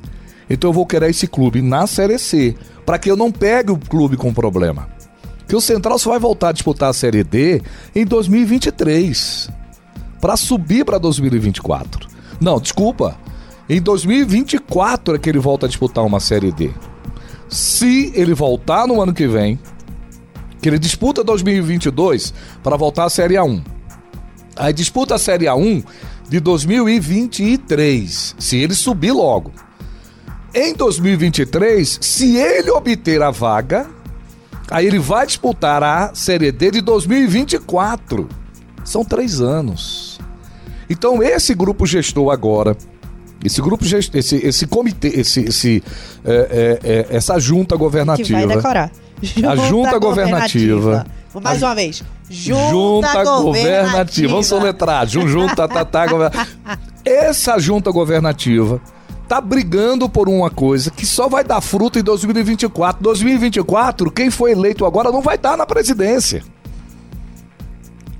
então 0.50 0.70
eu 0.70 0.74
vou 0.74 0.86
querer 0.86 1.10
esse 1.10 1.28
clube 1.28 1.62
na 1.62 1.88
Série 1.88 2.18
C, 2.18 2.56
para 2.86 3.00
que 3.00 3.10
eu 3.10 3.16
não 3.16 3.32
pegue 3.32 3.72
o 3.72 3.78
clube 3.78 4.16
com 4.18 4.34
problema. 4.34 4.88
Que 5.48 5.56
o 5.56 5.62
Central 5.62 6.00
só 6.00 6.12
vai 6.12 6.20
voltar 6.20 6.50
a 6.50 6.52
disputar 6.52 6.90
a 6.90 6.94
Série 6.94 7.24
D 7.24 7.62
em 7.96 8.06
2023, 8.06 9.50
para 10.22 10.38
subir 10.38 10.86
para 10.86 10.98
2024. 10.98 12.08
Não, 12.40 12.60
desculpa. 12.60 13.18
Em 13.68 13.82
2024 13.82 15.16
é 15.16 15.20
que 15.20 15.30
ele 15.30 15.40
volta 15.40 15.66
a 15.66 15.70
disputar 15.70 16.06
uma 16.06 16.20
Série 16.20 16.52
D. 16.52 16.72
Se 17.50 18.12
ele 18.16 18.34
voltar 18.34 18.88
no 18.88 19.02
ano 19.02 19.14
que 19.14 19.28
vem, 19.28 19.60
que 20.62 20.70
ele 20.70 20.80
disputa 20.80 21.24
2022 21.24 22.34
para 22.64 22.76
voltar 22.76 23.06
à 23.06 23.10
Série 23.10 23.36
A1. 23.36 23.64
Aí 24.56 24.74
disputa 24.74 25.16
a 25.16 25.20
Série 25.20 25.46
A1 25.46 25.84
de 26.30 26.40
2023, 26.40 28.36
se 28.40 28.58
ele 28.58 28.74
subir 28.74 29.12
logo. 29.12 29.52
Em 30.58 30.74
2023, 30.74 32.00
se 32.02 32.38
ele 32.38 32.72
obter 32.72 33.22
a 33.22 33.30
vaga, 33.30 33.88
aí 34.72 34.88
ele 34.88 35.00
vai 35.00 35.28
disputar 35.28 35.84
a 35.84 36.16
Série 36.16 36.50
D 36.50 36.72
de 36.72 36.80
2024. 36.80 38.30
São 38.86 39.04
três 39.04 39.42
anos. 39.42 40.18
Então, 40.90 41.22
esse 41.22 41.54
grupo 41.54 41.86
gestor 41.86 42.32
agora, 42.32 42.78
esse 43.44 43.62
grupo 43.62 43.84
gestor, 43.84 44.18
esse, 44.18 44.38
esse 44.38 44.66
comitê, 44.66 45.10
esse, 45.10 45.42
esse, 45.42 45.84
é, 46.24 46.80
é, 46.84 46.90
é, 46.90 47.18
essa 47.18 47.38
junta 47.38 47.76
governativa. 47.76 48.40
Que 48.40 48.46
vai 48.46 48.56
decorar. 48.56 48.92
Junta 49.22 49.50
a 49.50 49.56
junta 49.58 50.00
governativa. 50.00 50.76
governativa. 50.76 51.42
Mais 51.44 51.62
uma 51.62 51.76
vez. 51.76 52.02
Junta, 52.30 52.70
junta 52.70 53.24
governativa. 53.26 53.42
governativa. 53.44 54.28
Vamos 54.30 54.48
soletrar. 54.48 55.06
Junta, 55.06 55.68
tatá, 55.68 56.08
governativa. 56.08 56.48
Essa 57.04 57.60
junta 57.60 57.92
governativa 57.92 58.82
tá 59.28 59.42
brigando 59.42 60.08
por 60.08 60.30
uma 60.30 60.50
coisa 60.50 60.92
que 60.92 61.06
só 61.06 61.28
vai 61.28 61.44
dar 61.44 61.62
fruto 61.62 62.00
em 62.00 62.04
2024. 62.04 63.02
2024, 63.04 64.12
quem 64.12 64.30
foi 64.30 64.52
eleito 64.52 64.86
agora 64.86 65.12
não 65.12 65.22
vai 65.22 65.36
estar 65.36 65.58
na 65.58 65.66
presidência. 65.66 66.44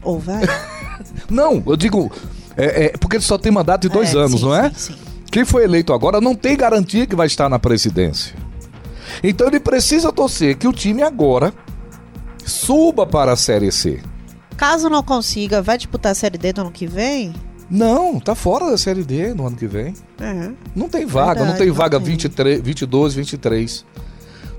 Ou 0.02 0.20
vai? 0.20 0.44
não, 1.30 1.64
eu 1.66 1.76
digo. 1.76 2.12
É, 2.58 2.86
é, 2.86 2.90
porque 2.98 3.18
ele 3.18 3.24
só 3.24 3.38
tem 3.38 3.52
mandato 3.52 3.82
de 3.82 3.90
dois 3.90 4.14
é, 4.14 4.18
anos, 4.18 4.40
sim, 4.40 4.46
não 4.46 4.56
é? 4.56 4.70
Sim, 4.70 4.94
sim. 4.94 4.96
Quem 5.32 5.44
foi 5.44 5.64
eleito 5.66 5.92
agora 5.92 6.22
não 6.22 6.34
tem 6.34 6.56
garantia 6.56 7.06
que 7.06 7.16
vai 7.16 7.28
estar 7.28 7.50
na 7.50 7.60
presidência. 7.60 8.34
Então 9.24 9.48
ele 9.48 9.60
precisa 9.60 10.12
torcer 10.12 10.58
que 10.58 10.68
o 10.68 10.74
time 10.74 11.04
agora 11.04 11.54
suba 12.46 13.06
para 13.06 13.34
a 13.34 13.36
Série 13.36 13.72
C. 13.72 14.02
Caso 14.56 14.90
não 14.90 15.04
consiga, 15.04 15.62
vai 15.62 15.78
disputar 15.78 16.14
a 16.14 16.16
Série 16.16 16.38
D 16.38 16.54
no 16.54 16.62
ano 16.62 16.72
que 16.72 16.88
vem? 16.88 17.34
Não, 17.70 18.20
tá 18.20 18.36
fora 18.36 18.70
da 18.70 18.78
Série 18.78 19.04
D 19.04 19.34
no 19.34 19.48
ano 19.48 19.56
que 19.56 19.68
vem. 19.68 19.94
Uhum. 20.20 20.56
Não 20.76 20.90
tem 20.90 21.06
vaga, 21.06 21.40
Verdade, 21.40 21.50
não 21.50 21.58
tem 21.58 21.72
vaga 21.72 22.00
não 22.00 22.06
23, 22.06 22.62
22, 22.62 23.14
23. 23.16 23.86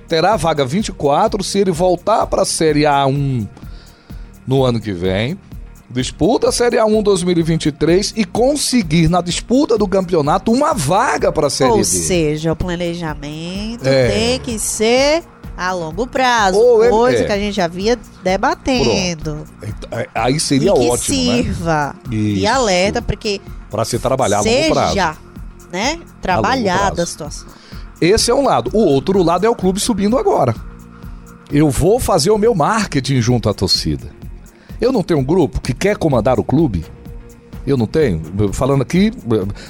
Terá 0.09 0.37
vaga 0.37 0.65
24 0.65 1.43
se 1.43 1.59
ele 1.59 1.71
voltar 1.71 2.27
para 2.27 2.43
a 2.43 2.45
Série 2.45 2.83
A1 2.83 3.47
no 4.47 4.65
ano 4.65 4.81
que 4.81 4.93
vem. 4.93 5.39
Disputa 5.89 6.49
a 6.49 6.53
Série 6.53 6.77
A1 6.77 7.03
2023 7.03 8.15
e 8.17 8.25
conseguir 8.25 9.09
na 9.09 9.21
disputa 9.21 9.79
do 9.79 9.87
campeonato 9.87 10.53
uma 10.53 10.75
vaga 10.75 11.31
para 11.31 11.47
a 11.47 11.51
Série 11.51 11.71
Ou 11.71 11.77
D. 11.77 11.81
Ou 11.81 11.85
seja, 11.85 12.53
o 12.53 12.57
planejamento 12.57 13.87
é. 13.87 14.09
tem 14.09 14.41
que 14.41 14.59
ser 14.59 15.23
a 15.57 15.73
longo 15.73 16.07
prazo, 16.07 16.59
Ou 16.59 16.89
coisa 16.89 17.23
é. 17.23 17.25
que 17.25 17.33
a 17.33 17.39
gente 17.39 17.55
já 17.55 17.67
via 17.67 17.99
debatendo. 18.23 19.45
Pronto. 19.59 19.89
Aí 20.15 20.39
seria 20.39 20.71
e 20.71 20.75
que 20.75 20.89
ótimo, 20.89 21.17
né? 21.17 21.43
sirva 21.43 21.97
né? 22.07 22.17
e 22.17 22.47
alerta 22.47 23.01
porque 23.01 23.41
para 23.71 23.85
se 23.85 23.99
trabalhar 23.99 24.39
a 24.39 24.43
longo 24.43 24.71
prazo. 24.71 25.19
Né, 25.73 25.99
trabalhada 26.23 27.03
a, 27.03 27.05
a 27.05 27.07
situação. 27.07 27.49
Esse 28.01 28.31
é 28.31 28.35
um 28.35 28.45
lado. 28.45 28.71
O 28.73 28.79
outro 28.79 29.23
lado 29.23 29.45
é 29.45 29.49
o 29.49 29.55
clube 29.55 29.81
subindo 29.81 30.17
agora. 30.17 30.55
Eu 31.51 31.71
vou 31.71 31.99
fazer 31.99 32.31
o 32.31 32.39
meu 32.39 32.55
marketing 32.55 33.21
junto 33.21 33.49
à 33.49 33.55
torcida. 33.55 34.07
Eu 34.81 34.93
não 34.93 35.03
tenho 35.03 35.21
um 35.21 35.25
grupo 35.25 35.61
que 35.61 35.73
quer 35.73 35.97
comandar 35.97 36.39
o 36.39 36.45
clube. 36.45 36.85
Eu 37.67 37.77
não 37.77 37.87
tenho. 37.87 38.23
Falando 38.53 38.83
aqui, 38.83 39.13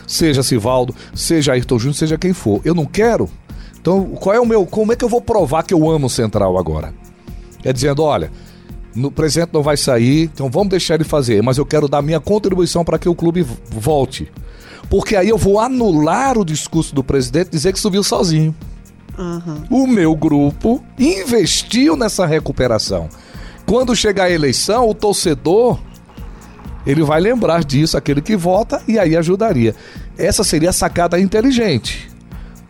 seja 0.07 0.43
Sivaldo, 0.43 0.95
seja 1.15 1.53
Ayrton 1.53 1.79
Júnior, 1.79 1.95
seja 1.95 2.19
quem 2.19 2.33
for. 2.33 2.61
Eu 2.65 2.75
não 2.75 2.85
quero. 2.85 3.31
Então, 3.87 4.03
qual 4.17 4.35
é 4.35 4.41
o 4.41 4.45
meu. 4.45 4.67
Como 4.67 4.93
é 4.93 4.97
que 4.97 5.05
eu 5.05 5.09
vou 5.09 5.21
provar 5.21 5.63
que 5.63 5.73
eu 5.73 5.89
amo 5.89 6.09
o 6.09 6.11
Central 6.11 6.59
agora? 6.59 6.93
É 7.63 7.73
dizendo, 7.73 8.03
olha, 8.03 8.33
no 8.97 9.13
presente 9.13 9.51
não 9.53 9.63
vai 9.63 9.77
sair, 9.77 10.25
então 10.25 10.51
vamos 10.51 10.71
deixar 10.71 10.97
ele 10.97 11.05
fazer, 11.05 11.41
mas 11.41 11.57
eu 11.57 11.65
quero 11.65 11.87
dar 11.87 12.03
minha 12.03 12.19
contribuição 12.19 12.85
para 12.85 12.99
que 12.99 13.09
o 13.09 13.15
clube 13.15 13.47
volte. 13.71 14.29
Porque 14.91 15.15
aí 15.15 15.29
eu 15.29 15.39
vou 15.39 15.61
anular 15.61 16.37
o 16.37 16.45
discurso 16.45 16.93
do 16.97 17.05
presidente 17.05 17.51
dizer 17.51 17.73
que 17.73 17.79
subiu 17.79 18.03
sozinho. 18.03 18.53
Uhum. 19.17 19.63
O 19.71 19.87
meu 19.87 20.17
grupo 20.17 20.83
investiu 20.99 21.97
nessa 21.97 22.27
recuperação. 22.27 23.09
Quando 23.67 23.95
chegar 23.95 24.25
a 24.25 24.31
eleição, 24.31 24.91
o 24.91 24.95
torcedor 24.95 25.79
ele 26.85 27.05
vai 27.05 27.21
lembrar 27.21 27.63
disso, 27.63 27.97
aquele 27.97 28.21
que 28.21 28.35
vota, 28.35 28.83
e 28.89 28.99
aí 28.99 29.17
ajudaria. 29.17 29.77
Essa 30.19 30.43
seria 30.43 30.71
a 30.71 30.73
sacada 30.73 31.21
inteligente. 31.21 32.16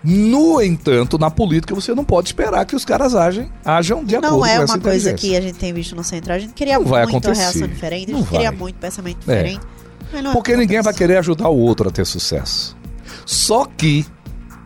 No 0.08 0.62
entanto, 0.62 1.18
na 1.18 1.28
política 1.32 1.75
você 1.75 1.92
não 1.92 2.04
pode 2.04 2.28
esperar 2.28 2.64
que 2.64 2.76
os 2.76 2.84
caras 2.84 3.12
agem, 3.16 3.50
ajam 3.64 4.04
de 4.04 4.16
não 4.20 4.40
acordo 4.40 4.46
é 4.46 4.56
com 4.56 4.62
essa 4.62 4.66
Não 4.66 4.75
é 4.75 4.76
uma 4.76 4.78
coisa 4.78 5.14
que 5.14 5.36
a 5.36 5.40
gente 5.40 5.58
tem 5.58 5.72
visto 5.72 5.96
no 5.96 6.04
Central. 6.04 6.36
A 6.36 6.38
gente 6.38 6.52
queria 6.52 6.78
não 6.78 6.84
muito 6.86 7.08
acontecer. 7.08 7.40
reação 7.40 7.66
diferente, 7.66 8.12
a 8.12 8.16
gente 8.16 8.28
queria 8.28 8.52
muito 8.52 8.76
pensamento 8.76 9.18
é. 9.28 9.42
diferente. 9.42 9.66
É. 10.14 10.32
Porque 10.32 10.56
ninguém 10.56 10.80
vai 10.80 10.94
querer 10.94 11.16
ajudar 11.16 11.48
o 11.48 11.58
outro 11.58 11.88
a 11.88 11.90
ter 11.90 12.06
sucesso. 12.06 12.76
Só 13.25 13.64
que 13.64 14.06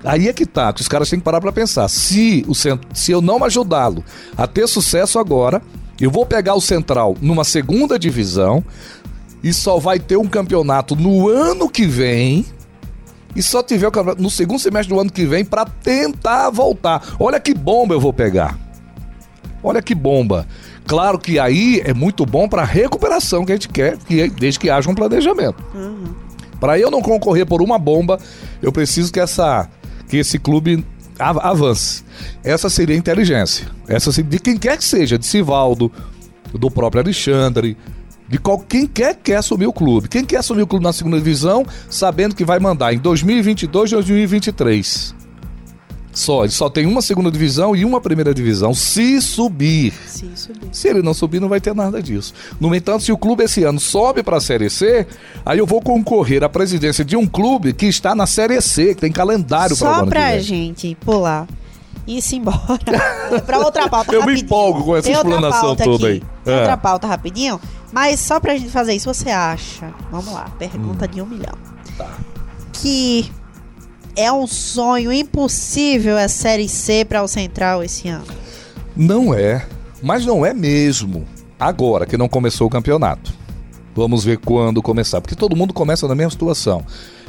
Aí 0.03 0.29
é 0.29 0.33
que 0.33 0.47
tá, 0.47 0.73
que 0.73 0.81
os 0.81 0.89
caras 0.89 1.11
têm 1.11 1.19
que 1.19 1.25
parar 1.25 1.41
para 1.41 1.53
pensar. 1.53 1.87
Se, 1.89 2.45
o, 2.49 2.55
se 2.55 3.13
eu 3.13 3.21
não 3.21 3.45
ajudá-lo 3.45 4.03
a 4.37 4.47
ter 4.47 4.67
sucesso 4.67 5.19
agora, 5.19 5.61
eu 6.01 6.11
vou 6.11 6.25
pegar 6.25 6.55
o 6.55 6.61
Central 6.61 7.17
numa 7.21 7.45
segunda 7.45 7.99
divisão 7.99 8.65
e 9.43 9.53
só 9.53 9.79
vai 9.79 9.99
ter 9.99 10.17
um 10.17 10.27
campeonato 10.27 10.97
no 10.97 11.29
ano 11.29 11.69
que 11.69 11.87
vem 11.87 12.47
e 13.35 13.43
só 13.43 13.63
tiver 13.63 13.87
o 13.87 13.93
campeonato 13.93 14.23
no 14.23 14.31
segundo 14.31 14.59
semestre 14.59 14.95
do 14.95 15.01
ano 15.01 15.11
que 15.11 15.25
vem 15.25 15.45
para 15.45 15.65
tentar 15.65 16.51
voltar. 16.51 17.03
Olha 17.19 17.39
que 17.39 17.55
bomba 17.55 17.95
eu 17.95 18.01
vou 18.01 18.13
pegar. 18.13 18.59
Olha 19.63 19.83
que 19.83 19.95
bomba. 19.95 20.47
Claro 20.87 21.19
que 21.19 21.39
aí 21.39 21.81
é 21.85 21.95
muito 21.95 22.27
bom 22.27 22.49
para 22.49 22.65
recuperação 22.65 23.45
que 23.45 23.53
a 23.53 23.55
gente 23.55 23.69
quer, 23.69 23.97
que, 23.99 24.29
desde 24.31 24.59
que 24.59 24.71
haja 24.71 24.91
um 24.91 24.95
planejamento. 24.95 25.63
Uhum. 25.75 26.15
Para 26.59 26.79
eu 26.79 26.91
não 26.91 27.01
concorrer 27.01 27.47
por 27.47 27.63
uma 27.63 27.79
bomba, 27.79 28.19
eu 28.61 28.73
preciso 28.73 29.13
que 29.13 29.21
essa 29.21 29.69
que 30.09 30.17
esse 30.17 30.39
clube 30.39 30.85
avance. 31.19 32.03
Essa 32.43 32.69
seria 32.69 32.97
a 32.97 32.99
inteligência. 32.99 33.69
Essa 33.87 34.11
seria, 34.11 34.31
de 34.31 34.39
quem 34.41 34.57
quer 34.57 34.77
que 34.77 34.85
seja, 34.85 35.17
de 35.17 35.25
Sivaldo, 35.25 35.93
do 36.53 36.71
próprio 36.71 37.03
Alexandre, 37.03 37.77
de 38.31 38.39
qual, 38.39 38.61
quem 38.61 38.87
quer 38.87 39.17
quer 39.17 39.37
assumir 39.37 39.67
o 39.67 39.73
clube. 39.73 40.09
Quem 40.09 40.25
quer 40.25 40.37
assumir 40.37 40.63
o 40.63 40.67
clube 40.67 40.85
na 40.85 40.93
segunda 40.93 41.19
divisão, 41.19 41.67
sabendo 41.89 42.35
que 42.35 42.45
vai 42.45 42.61
mandar 42.61 42.95
em 42.95 42.99
2022 42.99 43.91
e 43.91 43.95
2023. 43.95 45.15
Só, 46.13 46.45
ele 46.45 46.53
só 46.53 46.69
tem 46.69 46.87
uma 46.87 47.03
segunda 47.03 47.31
divisão 47.31 47.75
e 47.75 47.85
uma 47.85 48.01
primeira 48.01 48.33
divisão, 48.33 48.73
se 48.73 49.21
subir. 49.21 49.93
Se 50.07 50.29
subir. 50.37 50.69
Se 50.73 50.89
ele 50.89 51.03
não 51.03 51.15
subir, 51.15 51.41
não 51.41 51.49
vai 51.49 51.61
ter 51.61 51.75
nada 51.75 52.01
disso. 52.01 52.33
No 52.61 52.73
entanto, 52.75 53.03
se 53.03 53.13
o 53.13 53.19
clube 53.19 53.45
esse 53.45 53.65
ano 53.65 53.81
sobe 53.81 54.23
para 54.23 54.37
a 54.37 54.41
Série 54.41 54.71
C, 54.71 55.07
aí 55.45 55.59
eu 55.59 55.67
vou 55.67 55.81
concorrer 55.81 56.45
à 56.45 56.49
presidência 56.49 57.05
de 57.05 57.17
um 57.17 57.27
clube 57.27 57.73
que 57.73 57.87
está 57.87 58.15
na 58.15 58.27
Série 58.27 58.61
C, 58.61 58.95
que 58.95 59.01
tem 59.01 59.13
calendário 59.13 59.77
para 59.77 59.87
o 59.89 59.93
Só 59.93 60.01
ano 60.03 60.09
pra 60.09 60.31
que 60.31 60.37
vem. 60.37 60.43
gente 60.43 60.97
pular 61.01 61.47
e 62.11 62.19
ir-se 62.19 62.37
embora. 62.37 62.59
pra 63.47 63.59
outra 63.59 63.89
pauta 63.89 64.13
Eu 64.13 64.21
me 64.21 64.27
rapidinho. 64.27 64.45
empolgo 64.47 64.85
com 64.85 64.97
essa 64.97 65.07
Tem 65.09 65.15
explanação 65.17 65.77
toda 65.77 66.09
aqui. 66.09 66.23
aí. 66.47 66.53
É. 66.53 66.57
outra 66.59 66.77
pauta 66.77 67.07
rapidinho. 67.07 67.61
Mas 67.93 68.19
só 68.21 68.41
pra 68.41 68.57
gente 68.57 68.71
fazer 68.71 68.95
isso, 68.95 69.13
você 69.13 69.31
acha? 69.31 69.93
Vamos 70.11 70.33
lá, 70.33 70.51
pergunta 70.59 71.07
de 71.07 71.21
um 71.23 71.27
milhão. 71.27 71.55
Hum. 71.55 71.93
Tá. 71.97 72.09
Que 72.73 73.31
é 74.17 74.31
um 74.33 74.47
sonho 74.47 75.13
impossível 75.13 76.19
a 76.19 76.29
Série 76.29 76.69
C 76.69 77.05
para 77.05 77.23
o 77.23 77.29
Central 77.29 77.83
esse 77.83 78.09
ano. 78.09 78.27
Não 78.97 79.33
é, 79.33 79.65
mas 80.03 80.27
não 80.27 80.45
é 80.45 80.53
mesmo. 80.53 81.27
Agora 81.59 82.07
que 82.07 82.17
não 82.17 82.29
começou 82.29 82.67
o 82.67 82.71
campeonato. 82.71 83.33
Vamos 83.95 84.25
ver 84.25 84.39
quando 84.39 84.81
começar, 84.83 85.21
porque 85.21 85.35
todo 85.35 85.57
mundo 85.57 85.75
começa 85.75 86.07
na 86.07 86.15
mesma 86.15 86.31
situação. 86.31 86.85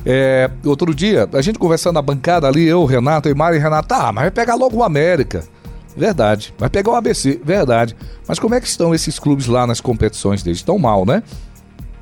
É, 0.06 0.50
outro 0.66 0.94
dia, 0.94 1.28
a 1.34 1.42
gente 1.42 1.60
conversando 1.60 1.96
na 1.96 2.02
bancada 2.02 2.48
ali, 2.48 2.66
eu, 2.66 2.86
Renato 2.86 3.30
e 3.30 3.34
Mari 3.34 3.58
Renato, 3.58 3.94
ah, 3.94 4.12
mas 4.12 4.24
vai 4.24 4.32
pegar 4.32 4.56
logo 4.56 4.78
o 4.78 4.84
América. 4.84 5.44
Verdade. 5.96 6.54
Vai 6.58 6.70
pegar 6.70 6.92
o 6.92 6.96
ABC, 6.96 7.42
verdade. 7.44 7.96
Mas 8.28 8.40
como 8.40 8.56
é 8.56 8.62
que 8.62 8.68
estão 8.68 8.94
esses 8.96 9.20
clubes 9.20 9.48
lá 9.48 9.68
nas 9.68 9.82
competições 9.82 10.42
deles? 10.42 10.60
Estão 10.60 10.78
mal, 10.78 11.06
né? 11.06 11.22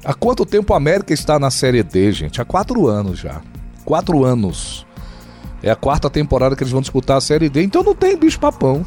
Há 0.03 0.13
quanto 0.13 0.45
tempo 0.45 0.73
o 0.73 0.75
América 0.75 1.13
está 1.13 1.39
na 1.39 1.49
Série 1.49 1.83
D, 1.83 2.11
gente? 2.11 2.41
Há 2.41 2.45
quatro 2.45 2.87
anos 2.87 3.19
já. 3.19 3.41
Quatro 3.83 4.23
anos. 4.23 4.85
É 5.61 5.69
a 5.69 5.75
quarta 5.75 6.09
temporada 6.09 6.55
que 6.55 6.63
eles 6.63 6.71
vão 6.71 6.81
disputar 6.81 7.17
a 7.17 7.21
Série 7.21 7.49
D, 7.49 7.63
então 7.63 7.83
não 7.83 7.95
tem 7.95 8.15
bicho 8.15 8.39
papão. 8.39 8.85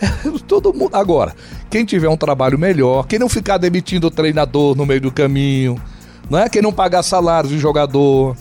Todo 0.46 0.72
mundo. 0.72 0.94
Agora, 0.94 1.34
quem 1.68 1.84
tiver 1.84 2.08
um 2.08 2.16
trabalho 2.16 2.58
melhor, 2.58 3.06
quem 3.06 3.18
não 3.18 3.28
ficar 3.28 3.58
demitindo 3.58 4.06
o 4.06 4.10
treinador 4.10 4.76
no 4.76 4.86
meio 4.86 5.00
do 5.00 5.12
caminho, 5.12 5.80
não 6.28 6.38
é? 6.38 6.48
Quem 6.48 6.62
não 6.62 6.72
pagar 6.72 7.02
salário 7.02 7.48
de 7.48 7.58
jogador, 7.58 8.36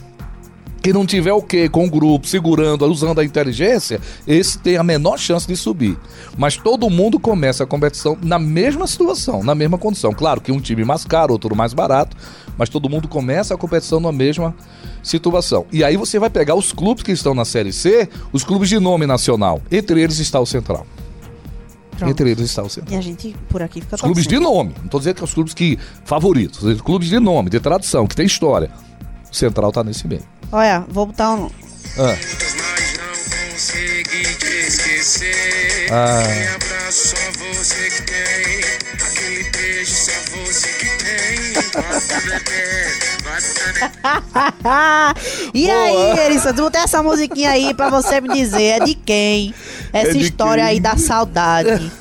quem 0.82 0.94
não 0.94 1.06
tiver 1.06 1.34
o 1.34 1.42
quê? 1.42 1.68
Com 1.68 1.86
o 1.86 1.90
grupo, 1.90 2.26
segurando, 2.26 2.86
usando 2.86 3.20
a 3.20 3.26
inteligência, 3.26 4.00
esse 4.26 4.58
tem 4.58 4.78
a 4.78 4.84
menor 4.84 5.18
chance 5.18 5.46
de 5.46 5.56
subir. 5.56 5.98
Mas 6.38 6.56
todo 6.56 6.90
mundo 6.90 7.20
começa 7.20 7.64
a 7.64 7.68
competição 7.68 8.18
na 8.22 8.40
mesma 8.40 8.88
situação, 8.88 9.44
na 9.44 9.54
mesma 9.54 9.78
condição. 9.78 10.14
Claro 10.14 10.40
que 10.40 10.52
um 10.52 10.60
time 10.60 10.86
mais 10.86 11.04
caro, 11.04 11.34
outro 11.34 11.56
mais 11.56 11.74
barato, 11.74 12.16
mas 12.58 12.70
todo 12.70 12.90
mundo 12.90 13.08
começa 13.08 13.54
a 13.54 13.58
competição 13.58 14.00
na 14.00 14.12
mesma 14.12 14.56
situação. 15.04 15.66
E 15.72 15.84
aí 15.84 15.98
você 15.98 16.18
vai 16.18 16.30
pegar 16.30 16.56
os 16.56 16.72
clubes 16.72 17.04
que 17.04 17.12
estão 17.12 17.34
na 17.34 17.44
Série 17.44 17.74
C, 17.74 18.08
os 18.32 18.44
clubes 18.44 18.70
de 18.70 18.80
nome 18.80 19.06
nacional. 19.06 19.62
Entre 19.70 20.02
eles 20.02 20.20
está 20.20 20.40
o 20.40 20.46
Central. 20.46 20.88
Pronto. 22.00 22.12
Entre 22.12 22.32
eles 22.32 22.46
está 22.46 22.64
o 22.64 22.70
Central. 22.70 22.96
E 22.96 22.98
a 22.98 23.02
gente 23.02 23.36
por 23.50 23.62
aqui 23.62 23.82
fica 23.82 23.96
Os 23.96 24.02
clubes 24.02 24.26
de 24.26 24.40
nome. 24.40 24.74
Não 24.78 24.86
estou 24.86 25.00
dizendo 25.00 25.16
que 25.16 25.22
é 25.22 25.26
os 25.26 25.34
clubes 25.34 25.54
que 25.54 25.78
favoritos. 26.06 26.64
Os 26.64 26.82
clubes 26.82 27.10
de 27.10 27.20
nome, 27.20 27.50
de 27.50 27.60
tradição, 27.60 28.08
que 28.08 28.16
tem 28.16 28.26
história. 28.26 28.72
O 29.30 29.36
Central 29.36 29.72
tá 29.72 29.84
nesse 29.84 30.08
meio. 30.08 30.24
Olha, 30.52 30.86
vou 30.88 31.06
botar 31.06 31.32
um. 31.32 31.50
Ah. 31.98 32.16
Ah. 35.92 36.24
Tem. 43.70 43.90
Tem. 44.64 45.50
E 45.54 45.68
Boa. 45.68 45.84
aí, 45.84 46.20
Erissa, 46.26 46.54
tu 46.54 46.62
botar 46.64 46.84
essa 46.84 47.02
musiquinha 47.02 47.52
aí 47.52 47.74
pra 47.74 47.90
você 47.90 48.22
me 48.22 48.30
dizer 48.30 48.64
é 48.64 48.80
de 48.80 48.94
quem? 48.96 49.54
Essa 49.94 50.10
É 50.10 50.14
de 50.14 50.20
história 50.20 50.64
quem? 50.64 50.72
aí 50.72 50.80
da 50.80 50.96
saudade. 50.98 51.92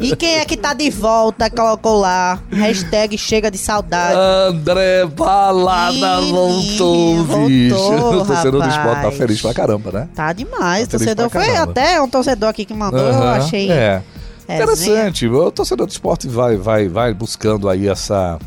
E 0.00 0.16
quem 0.16 0.38
é 0.40 0.44
que 0.44 0.56
tá 0.56 0.74
de 0.74 0.90
volta? 0.90 1.48
Colocou 1.48 2.00
lá. 2.00 2.40
Hashtag 2.50 3.16
chega 3.16 3.50
de 3.52 3.58
saudade. 3.58 4.16
André 4.18 5.06
Balada 5.06 5.92
Ih, 6.22 6.30
voltou, 6.32 7.24
voltou, 7.24 7.46
bicho. 7.46 7.74
O 7.94 8.24
torcedor 8.26 8.62
do 8.62 8.68
esporte 8.68 8.88
tá 8.88 8.94
rapaz. 8.94 9.16
feliz 9.16 9.40
pra 9.40 9.54
caramba, 9.54 9.92
né? 9.92 10.08
Tá 10.14 10.32
demais. 10.32 10.88
Tá 10.88 10.98
torcedor 10.98 11.30
foi 11.30 11.56
até 11.56 12.00
um 12.02 12.08
torcedor 12.08 12.48
aqui 12.48 12.64
que 12.64 12.74
mandou, 12.74 12.98
eu 12.98 13.10
Aham, 13.14 13.32
achei. 13.36 13.70
É. 13.70 14.02
Interessante. 14.48 15.26
O 15.28 15.50
torcedor 15.52 15.86
do 15.86 15.90
esporte 15.90 16.26
vai, 16.28 16.56
vai, 16.56 16.88
vai 16.88 17.14
buscando 17.14 17.68
aí 17.68 17.88
essa. 17.88 18.38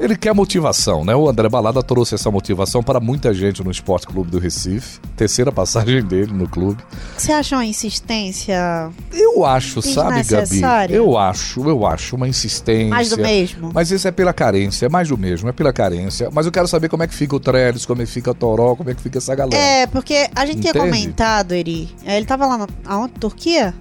Ele 0.00 0.16
quer 0.16 0.34
motivação, 0.34 1.04
né? 1.04 1.14
O 1.14 1.28
André 1.28 1.46
Balada 1.50 1.82
trouxe 1.82 2.14
essa 2.14 2.30
motivação 2.30 2.82
para 2.82 2.98
muita 2.98 3.34
gente 3.34 3.62
no 3.62 3.70
Esporte 3.70 4.06
Clube 4.06 4.30
do 4.30 4.38
Recife. 4.38 4.98
Terceira 5.14 5.52
passagem 5.52 6.02
dele 6.02 6.32
no 6.32 6.48
clube. 6.48 6.82
Você 7.18 7.30
acha 7.32 7.54
uma 7.56 7.66
insistência 7.66 8.90
Eu 9.12 9.44
acho, 9.44 9.82
sabe, 9.82 10.22
Gabi? 10.24 10.62
Eu 10.94 11.18
acho, 11.18 11.68
eu 11.68 11.86
acho 11.86 12.16
uma 12.16 12.26
insistência. 12.26 12.88
mais 12.88 13.10
do 13.10 13.18
mesmo? 13.18 13.70
Mas 13.74 13.90
isso 13.90 14.08
é 14.08 14.10
pela 14.10 14.32
carência, 14.32 14.86
é 14.86 14.88
mais 14.88 15.08
do 15.10 15.18
mesmo, 15.18 15.50
é 15.50 15.52
pela 15.52 15.70
carência. 15.72 16.30
Mas 16.32 16.46
eu 16.46 16.52
quero 16.52 16.66
saber 16.66 16.88
como 16.88 17.02
é 17.02 17.06
que 17.06 17.14
fica 17.14 17.36
o 17.36 17.40
Trellis, 17.40 17.84
como 17.84 18.00
é 18.00 18.06
que 18.06 18.10
fica 18.10 18.30
o 18.30 18.34
Toró, 18.34 18.74
como 18.74 18.88
é 18.88 18.94
que 18.94 19.02
fica 19.02 19.18
essa 19.18 19.34
galera. 19.34 19.62
É, 19.62 19.86
porque 19.86 20.30
a 20.34 20.46
gente 20.46 20.60
tinha 20.62 20.70
Entende? 20.70 20.86
comentado, 20.86 21.52
Eri. 21.52 21.94
é, 22.06 22.16
Ele 22.16 22.24
tava 22.24 22.46
lá 22.46 22.56
na 22.56 22.66
aonde? 22.86 23.12
Turquia? 23.20 23.74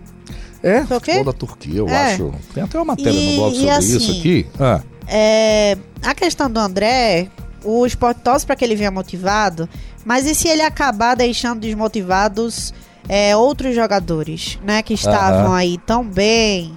É, 0.61 0.83
futebol 0.83 1.23
da 1.23 1.31
Turquia, 1.31 1.77
eu 1.79 1.87
É. 1.87 2.13
acho. 2.13 2.33
Tem 2.53 2.61
até 2.61 2.77
uma 2.77 2.83
matéria 2.83 3.11
E- 3.11 3.31
no 3.31 3.35
blog 3.37 3.55
sobre 3.55 3.69
assim, 3.69 3.97
isso 3.97 4.11
aqui. 4.11 4.45
Ah, 4.59 4.81
É, 5.09 5.75
a 6.03 6.13
questão 6.13 6.49
do 6.49 6.59
André, 6.59 7.27
o 7.63 7.85
esporte 7.85 8.21
torce 8.21 8.45
pra 8.45 8.55
que 8.55 8.63
ele 8.63 8.75
venha 8.75 8.91
motivado, 8.91 9.67
mas 10.05 10.25
e 10.27 10.35
se 10.35 10.47
ele 10.47 10.61
acabar 10.61 11.15
deixando 11.15 11.59
desmotivados 11.61 12.73
é, 13.07 13.35
outros 13.35 13.73
jogadores, 13.73 14.59
né? 14.63 14.83
Que 14.83 14.93
estavam 14.93 15.47
Aham. 15.47 15.55
aí 15.55 15.77
tão 15.79 16.03
bem. 16.03 16.73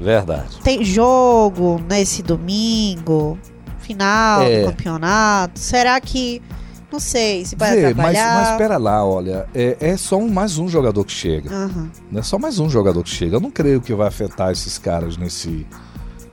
verdade. 0.00 0.60
Tem 0.62 0.82
jogo 0.84 1.80
nesse 1.88 2.22
domingo, 2.22 3.38
final 3.80 4.42
É. 4.42 4.60
do 4.60 4.66
campeonato. 4.70 5.58
Será 5.58 6.00
que. 6.00 6.40
Não 6.90 6.98
sei 6.98 7.44
se 7.44 7.54
vai 7.54 7.76
Vê, 7.76 7.92
mas, 7.92 8.16
mas 8.16 8.50
espera 8.52 8.78
lá, 8.78 9.04
olha, 9.04 9.46
é, 9.54 9.76
é 9.78 9.96
só 9.98 10.16
um- 10.16 10.30
mais 10.30 10.56
um 10.56 10.66
jogador 10.68 11.04
que 11.04 11.12
chega. 11.12 11.54
Aham. 11.54 11.90
É 12.14 12.22
só 12.22 12.38
mais 12.38 12.58
um 12.58 12.70
jogador 12.70 13.02
que 13.04 13.10
chega. 13.10 13.36
Eu 13.36 13.40
não 13.40 13.50
creio 13.50 13.78
que 13.82 13.92
vai 13.92 14.08
afetar 14.08 14.50
esses 14.52 14.78
caras 14.78 15.18
nesse. 15.18 15.66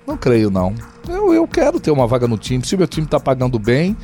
Não 0.06 0.18
creio, 0.18 0.50
não. 0.52 0.74
Eu, 1.10 1.34
eu 1.34 1.48
quero 1.48 1.80
ter 1.80 1.92
uma 1.92 2.06
vaga 2.08 2.28
no 2.28 2.38
time. 2.38 2.66
Se 2.66 2.76
o 2.76 2.78
meu 2.78 2.88
time 2.88 3.08
tá 3.08 3.20
pagando 3.20 3.58
bem, 3.58 3.96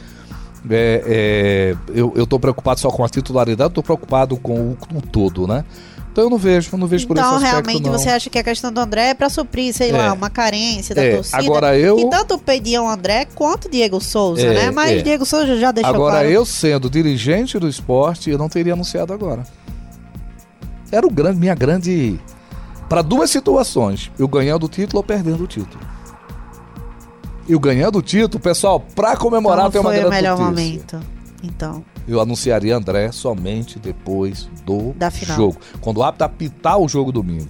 é, 0.69 1.03
é, 1.05 1.75
eu, 1.97 2.11
eu 2.15 2.25
tô 2.27 2.39
preocupado 2.39 2.79
só 2.79 2.89
com 2.89 3.03
a 3.03 3.09
titularidade, 3.09 3.73
tô 3.73 3.83
preocupado 3.83 4.37
com 4.37 4.71
o, 4.71 4.75
com 4.75 4.97
o 4.97 5.01
todo, 5.01 5.47
né? 5.47 5.63
Então 6.11 6.25
eu 6.25 6.29
não 6.29 6.37
vejo, 6.37 6.69
eu 6.73 6.77
não 6.77 6.87
vejo 6.87 7.07
por 7.07 7.15
esse 7.15 7.25
Então, 7.25 7.37
aspecto, 7.37 7.53
realmente, 7.67 7.85
não. 7.89 7.97
você 7.97 8.09
acha 8.09 8.29
que 8.29 8.37
a 8.37 8.43
questão 8.43 8.69
do 8.71 8.79
André 8.81 9.09
é 9.11 9.13
pra 9.13 9.29
suprir, 9.29 9.73
sei 9.73 9.91
É. 9.91 9.97
lá, 9.97 10.11
uma 10.11 10.29
carência 10.29 10.93
da 10.93 11.01
É, 11.03 11.15
torcida? 11.15 11.37
agora 11.37 11.77
eu- 11.77 11.95
Que 11.95 12.09
tanto 12.09 12.37
pediam 12.37 12.85
o 12.85 12.89
André 12.89 13.25
quanto 13.33 13.69
Diego 13.69 14.01
Souza, 14.01 14.41
É, 14.45 14.53
né? 14.65 14.71
Mas 14.71 14.91
é. 14.91 15.01
Diego 15.01 15.25
Souza 15.25 15.55
já 15.57 15.71
deixou 15.71 15.93
Agora, 15.95 16.15
claro. 16.15 16.27
eu 16.29 16.45
sendo 16.45 16.89
dirigente 16.89 17.57
do 17.57 17.67
esporte, 17.67 18.29
eu 18.29 18.37
não 18.37 18.49
teria 18.49 18.73
anunciado 18.73 19.13
agora. 19.13 19.43
Era 20.91 21.07
o 21.07 21.09
grande, 21.09 21.39
minha 21.39 21.55
grande. 21.55 22.19
Para 22.89 23.01
duas 23.01 23.29
situações: 23.29 24.11
eu 24.19 24.27
ganhando 24.27 24.65
o 24.65 24.69
título 24.69 24.97
ou 24.97 25.03
perdendo 25.03 25.41
o 25.45 25.47
título. 25.47 25.79
Eu 27.47 27.59
ganhando 27.59 27.97
o 27.97 28.01
título, 28.01 28.41
pessoal, 28.41 28.79
para 28.79 29.15
comemorar 29.17 29.67
então, 29.67 29.71
tem 29.71 29.81
uma 29.81 29.89
foi 29.91 29.97
o 29.99 30.01
grande 30.01 30.15
melhor 30.15 30.37
notícia. 30.39 30.65
momento. 30.99 30.99
Então, 31.43 31.83
Eu 32.07 32.21
anunciaria 32.21 32.75
André 32.75 33.11
somente 33.11 33.79
depois 33.79 34.47
do 34.65 34.93
Da 34.93 35.09
final. 35.09 35.35
jogo. 35.35 35.57
Quando 35.79 35.97
o 35.97 36.03
árbitro 36.03 36.25
apitar 36.25 36.77
o 36.77 36.87
jogo 36.87 37.11
domingo. 37.11 37.49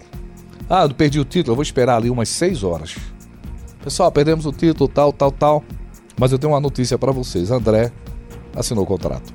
Ah, 0.69 0.83
eu 0.83 0.93
perdi 0.93 1.19
o 1.19 1.25
título, 1.25 1.51
eu 1.51 1.55
vou 1.55 1.63
esperar 1.63 1.97
ali 1.97 2.09
umas 2.09 2.29
seis 2.29 2.63
horas. 2.63 2.95
Pessoal, 3.83 4.09
perdemos 4.11 4.45
o 4.45 4.51
título, 4.53 4.87
tal, 4.87 5.11
tal, 5.11 5.31
tal. 5.31 5.63
Mas 6.17 6.31
eu 6.31 6.39
tenho 6.39 6.53
uma 6.53 6.59
notícia 6.59 6.97
para 6.97 7.11
vocês. 7.11 7.51
André 7.51 7.91
assinou 8.55 8.83
o 8.85 8.87
contrato. 8.87 9.33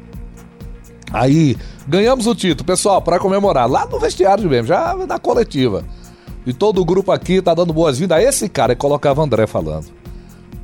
Aí, 1.13 1.57
ganhamos 1.87 2.27
o 2.27 2.35
título, 2.35 2.65
pessoal, 2.67 3.03
para 3.03 3.19
comemorar. 3.19 3.69
Lá 3.71 3.87
no 3.87 3.99
vestiário 4.01 4.49
mesmo, 4.49 4.69
já 4.69 4.95
na 5.07 5.19
coletiva. 5.19 5.85
E 6.47 6.53
todo 6.53 6.81
o 6.81 6.85
grupo 6.85 7.13
aqui 7.13 7.43
tá 7.43 7.53
dando 7.55 7.73
boas-vindas 7.73 8.19
a 8.19 8.23
esse 8.23 8.49
cara 8.49 8.73
e 8.73 8.77
colocava 8.77 9.23
André 9.23 9.47
falando. 9.47 9.87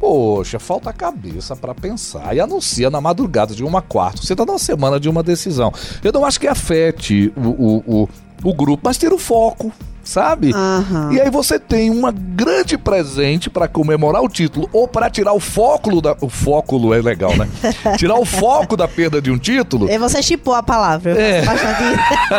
Poxa, 0.02 0.58
falta 0.58 0.92
cabeça 0.92 1.54
pra 1.54 1.72
pensar. 1.76 2.34
E 2.34 2.40
anuncia 2.40 2.90
na 2.90 3.00
madrugada 3.00 3.54
de 3.54 3.62
uma 3.62 3.80
quarta. 3.80 4.20
Você 4.20 4.34
tá 4.34 4.44
numa 4.44 4.58
semana 4.58 4.98
de 4.98 5.08
uma 5.08 5.22
decisão. 5.22 5.72
Eu 6.02 6.10
não 6.12 6.24
acho 6.24 6.40
que 6.40 6.48
afete 6.48 7.32
o, 7.36 7.48
o, 7.50 7.84
o, 7.86 8.08
o 8.42 8.52
grupo, 8.52 8.82
mas 8.84 8.98
tira 8.98 9.14
o 9.14 9.18
foco, 9.18 9.70
sabe? 10.02 10.52
aham. 10.52 11.12
E 11.12 11.20
aí 11.20 11.30
você 11.30 11.56
tem 11.56 11.88
uma 11.88 12.10
grande 12.10 12.76
presente 12.76 13.48
pra 13.48 13.68
comemorar 13.68 14.22
o 14.24 14.28
título 14.28 14.68
ou 14.72 14.88
pra 14.88 15.08
tirar 15.08 15.34
o 15.34 15.38
foco 15.40 16.00
da 16.02 16.16
o 16.20 16.28
foco 16.28 16.92
é 16.92 17.00
legal, 17.00 17.36
né? 17.36 17.48
tirar 17.96 18.16
o 18.16 18.24
foco 18.24 18.76
da 18.76 18.88
perda 18.88 19.22
de 19.22 19.30
um 19.30 19.38
título. 19.38 19.88
E 19.88 19.96
você 19.98 20.20
chipou 20.20 20.54
a 20.56 20.64
palavra. 20.64 21.12
É. 21.16 21.44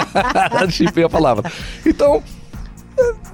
Chipei 0.70 1.06
a 1.06 1.10
palavra. 1.10 1.50
Então, 1.86 2.22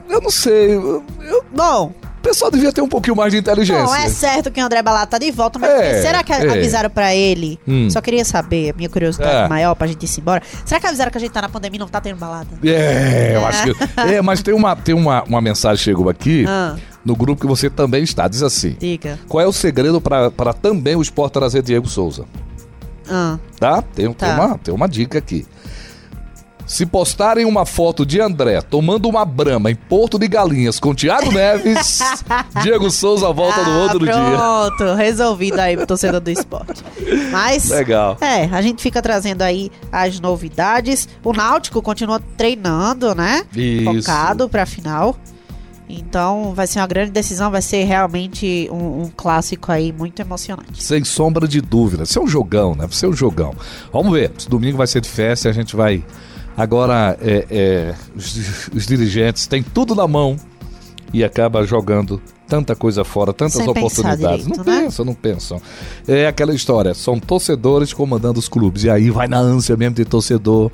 eu 0.08 0.22
não 0.22 0.30
sei. 0.30 0.76
eu- 0.76 1.04
Bom, 1.52 1.92
pessoal 2.30 2.52
devia 2.52 2.72
ter 2.72 2.82
um 2.82 2.88
pouquinho 2.88 3.16
mais 3.16 3.32
de 3.34 3.40
inteligência. 3.40 3.84
Bom, 3.86 3.96
é 3.96 4.10
certo 4.10 4.52
que 4.52 4.62
o 4.62 4.66
André 4.66 4.82
Balada 4.82 5.08
tá 5.08 5.18
de 5.18 5.32
volta, 5.32 5.58
mas 5.60 5.70
É, 5.70 6.02
será 6.02 6.24
que 6.24 6.32
é. 6.32 6.50
avisaram 6.50 6.90
pra 6.90 7.14
ele? 7.16 7.60
Hum. 7.68 7.90
Só 7.90 8.02
queria 8.02 8.24
saber, 8.24 8.72
a 8.72 8.74
minha 8.78 8.90
curiosidade 8.90 9.46
É. 9.46 9.48
maior 9.48 9.74
pra 9.76 9.88
gente 9.88 10.04
ir 10.06 10.20
embora. 10.20 10.42
Será 10.66 10.80
que 10.80 10.88
avisaram 10.88 11.12
que 11.12 11.18
a 11.18 11.22
gente 11.22 11.32
tá 11.32 11.42
na 11.42 11.50
pandemia 11.50 11.78
e 11.78 11.80
não 11.80 11.88
tá 11.88 12.00
tendo 12.00 12.18
balada? 12.18 12.48
É, 12.64 13.34
eu 13.36 13.46
acho 13.46 13.64
que. 13.64 14.00
É, 14.00 14.22
mas 14.22 14.42
tem 14.44 14.54
uma, 14.54 14.76
tem 14.76 14.94
uma, 14.96 15.24
uma 15.24 15.42
mensagem 15.42 15.78
que 15.78 15.84
chegou 15.84 16.10
aqui 16.10 16.46
Ah. 16.48 16.76
no 17.04 17.16
grupo 17.16 17.42
que 17.42 17.48
você 17.48 17.70
também 17.70 18.04
está. 18.04 18.28
Diz 18.28 18.44
assim: 18.44 18.76
Diga. 18.80 19.18
Qual 19.28 19.44
é 19.44 19.48
o 19.48 19.54
segredo 19.54 20.00
para 20.00 20.30
para 20.32 20.54
também 20.54 20.96
o 20.96 21.02
esporte 21.02 21.34
trazer 21.34 21.62
Diego 21.62 21.88
Souza? 21.88 22.26
Ah, 23.10 23.38
Tá? 23.60 23.82
Tem, 23.82 24.12
Tá. 24.14 24.28
Tem, 24.28 24.36
uma, 24.36 24.58
tem 24.60 24.74
uma 24.74 24.88
dica 24.88 25.18
aqui. 25.18 25.46
Se 26.70 26.86
postarem 26.86 27.46
uma 27.46 27.66
foto 27.66 28.06
de 28.06 28.22
André 28.22 28.62
tomando 28.62 29.10
uma 29.10 29.26
brama 29.26 29.72
em 29.72 29.76
Porto 29.76 30.20
de 30.20 30.28
Galinhas 30.28 30.80
com 30.80 30.94
Thiago 30.94 31.32
Neves, 31.32 32.00
Diego 32.62 32.92
Souza 32.92 33.34
volta 33.34 33.64
no 33.64 33.72
Ah, 33.72 33.84
outro 33.86 34.00
dia. 34.06 34.14
Pronto, 34.14 34.94
resolvido 34.94 35.58
aí 35.58 35.76
torcedor 35.88 36.22
do 36.22 36.30
esporte. 36.30 36.84
Mas. 37.32 37.70
Legal. 37.70 38.18
É, 38.22 38.44
a 38.46 38.62
gente 38.62 38.84
fica 38.84 39.02
trazendo 39.02 39.42
aí 39.42 39.72
as 39.92 40.20
novidades. 40.20 41.10
O 41.24 41.34
Náutico 41.34 41.82
continua 41.82 42.22
treinando, 42.38 43.16
né? 43.16 43.44
Isso. 43.56 44.04
Focado 44.04 44.48
pra 44.48 44.68
final. 44.68 45.18
Então 45.90 46.54
vai 46.54 46.68
ser 46.68 46.80
uma 46.82 46.88
grande 46.88 47.10
decisão, 47.10 47.50
vai 47.50 47.64
ser 47.64 47.84
realmente 47.86 48.70
um, 48.72 49.02
um 49.06 49.12
clássico 49.18 49.72
aí 49.72 49.92
muito 49.92 50.22
emocionante. 50.22 50.84
Sem 50.84 51.04
sombra 51.04 51.48
de 51.48 51.62
dúvida. 51.62 52.04
Isso 52.04 52.20
é 52.20 52.22
um 52.22 52.28
jogão, 52.28 52.76
né? 52.76 52.86
Vai 52.86 52.92
ser 52.96 53.08
um 53.08 53.14
jogão. 53.14 53.56
Vamos 53.92 54.12
ver. 54.14 54.32
Esse 54.38 54.48
domingo 54.48 54.78
vai 54.78 54.86
ser 54.86 55.02
de 55.02 55.10
festa 55.10 55.48
e 55.48 55.50
a 55.50 55.54
gente 55.54 55.76
vai. 55.76 56.04
Agora, 56.60 57.18
é, 57.22 57.46
é, 57.50 57.96
os, 58.14 58.68
os 58.76 58.86
dirigentes 58.86 59.48
têm 59.48 59.64
tudo 59.64 59.96
na 59.96 60.06
mão 60.06 60.36
e 61.14 61.24
acaba 61.24 61.66
jogando 61.66 62.22
tanta 62.50 62.76
coisa 62.76 63.06
fora, 63.06 63.32
tantas 63.32 63.54
Sem 63.54 63.70
oportunidades. 63.70 64.46
direito, 64.46 64.58
não 64.58 64.66
né? 64.66 64.82
pensam, 64.82 65.06
não 65.06 65.14
pensam. 65.14 65.62
É 66.06 66.28
aquela 66.28 66.54
história, 66.54 66.94
são 66.94 67.18
torcedores 67.18 67.94
comandando 67.94 68.40
os 68.40 68.50
clubes. 68.50 68.84
E 68.84 68.90
aí 68.90 69.10
vai 69.10 69.26
na 69.28 69.38
ânsia 69.40 69.78
mesmo 69.78 69.96
de 69.96 70.04
torcedor. 70.04 70.70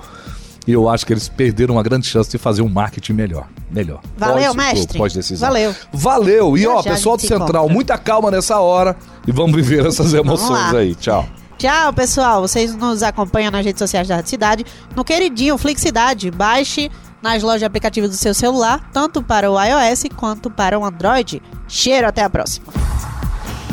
E 0.67 0.71
eu 0.71 0.89
acho 0.89 1.05
que 1.05 1.13
eles 1.13 1.29
perderam 1.29 1.75
uma 1.75 1.83
grande 1.83 2.07
chance 2.07 2.31
de 2.31 2.39
fazer 2.39 2.63
um 2.63 2.67
marketing 2.67 3.13
melhor. 3.13 3.47
Melhor. 3.69 4.01
Valeu, 4.17 4.55
Pós- 4.55 4.55
mestre. 4.55 4.97
Pós-decisão. 4.97 5.47
Valeu. 5.47 5.75
Valeu. 5.93 6.57
E 6.57 6.65
ó, 6.65 6.81
pessoal 6.81 7.15
do 7.17 7.21
Central, 7.21 7.69
muita 7.69 7.95
calma 7.99 8.31
nessa 8.31 8.59
hora. 8.59 8.95
E 9.27 9.31
vamos 9.31 9.53
viver 9.55 9.85
essas 9.85 10.15
emoções 10.15 10.73
aí. 10.73 10.95
Tchau. 10.95 11.27
Tchau, 11.65 11.91
pessoal. 11.93 12.41
Vocês 12.43 12.75
nos 12.75 13.01
acompanham 13.01 13.49
nas 13.49 13.65
redes 13.65 13.79
sociais 13.79 14.07
da 14.07 14.23
Cidade, 14.23 14.63
no 14.95 15.03
queridinho 15.03 15.57
Flixidade. 15.57 16.29
Baixe 16.29 16.91
nas 17.23 17.41
lojas 17.41 17.61
de 17.61 17.65
aplicativos 17.65 18.11
do 18.11 18.15
seu 18.15 18.35
celular, 18.35 18.87
tanto 18.93 19.23
para 19.23 19.49
o 19.49 19.59
iOS 19.59 20.03
quanto 20.15 20.51
para 20.51 20.77
o 20.77 20.85
Android. 20.85 21.41
Cheiro, 21.67 22.07
até 22.07 22.21
a 22.21 22.29
próxima. 22.29 22.67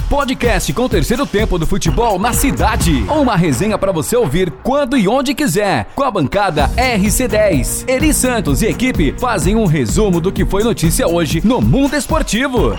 Podcast 0.08 0.72
com 0.72 0.84
o 0.84 0.88
terceiro 0.88 1.26
tempo 1.26 1.58
do 1.58 1.66
futebol 1.66 2.18
na 2.18 2.32
cidade. 2.32 3.04
Uma 3.10 3.36
resenha 3.36 3.76
para 3.76 3.92
você 3.92 4.16
ouvir 4.16 4.50
quando 4.62 4.96
e 4.96 5.06
onde 5.06 5.34
quiser. 5.34 5.90
Com 5.94 6.02
a 6.02 6.10
bancada 6.10 6.70
RC10. 6.70 7.86
Eli 7.86 8.14
Santos 8.14 8.62
e 8.62 8.68
equipe 8.68 9.14
fazem 9.18 9.54
um 9.54 9.66
resumo 9.66 10.18
do 10.18 10.32
que 10.32 10.46
foi 10.46 10.64
notícia 10.64 11.06
hoje 11.06 11.42
no 11.44 11.60
mundo 11.60 11.94
esportivo. 11.94 12.74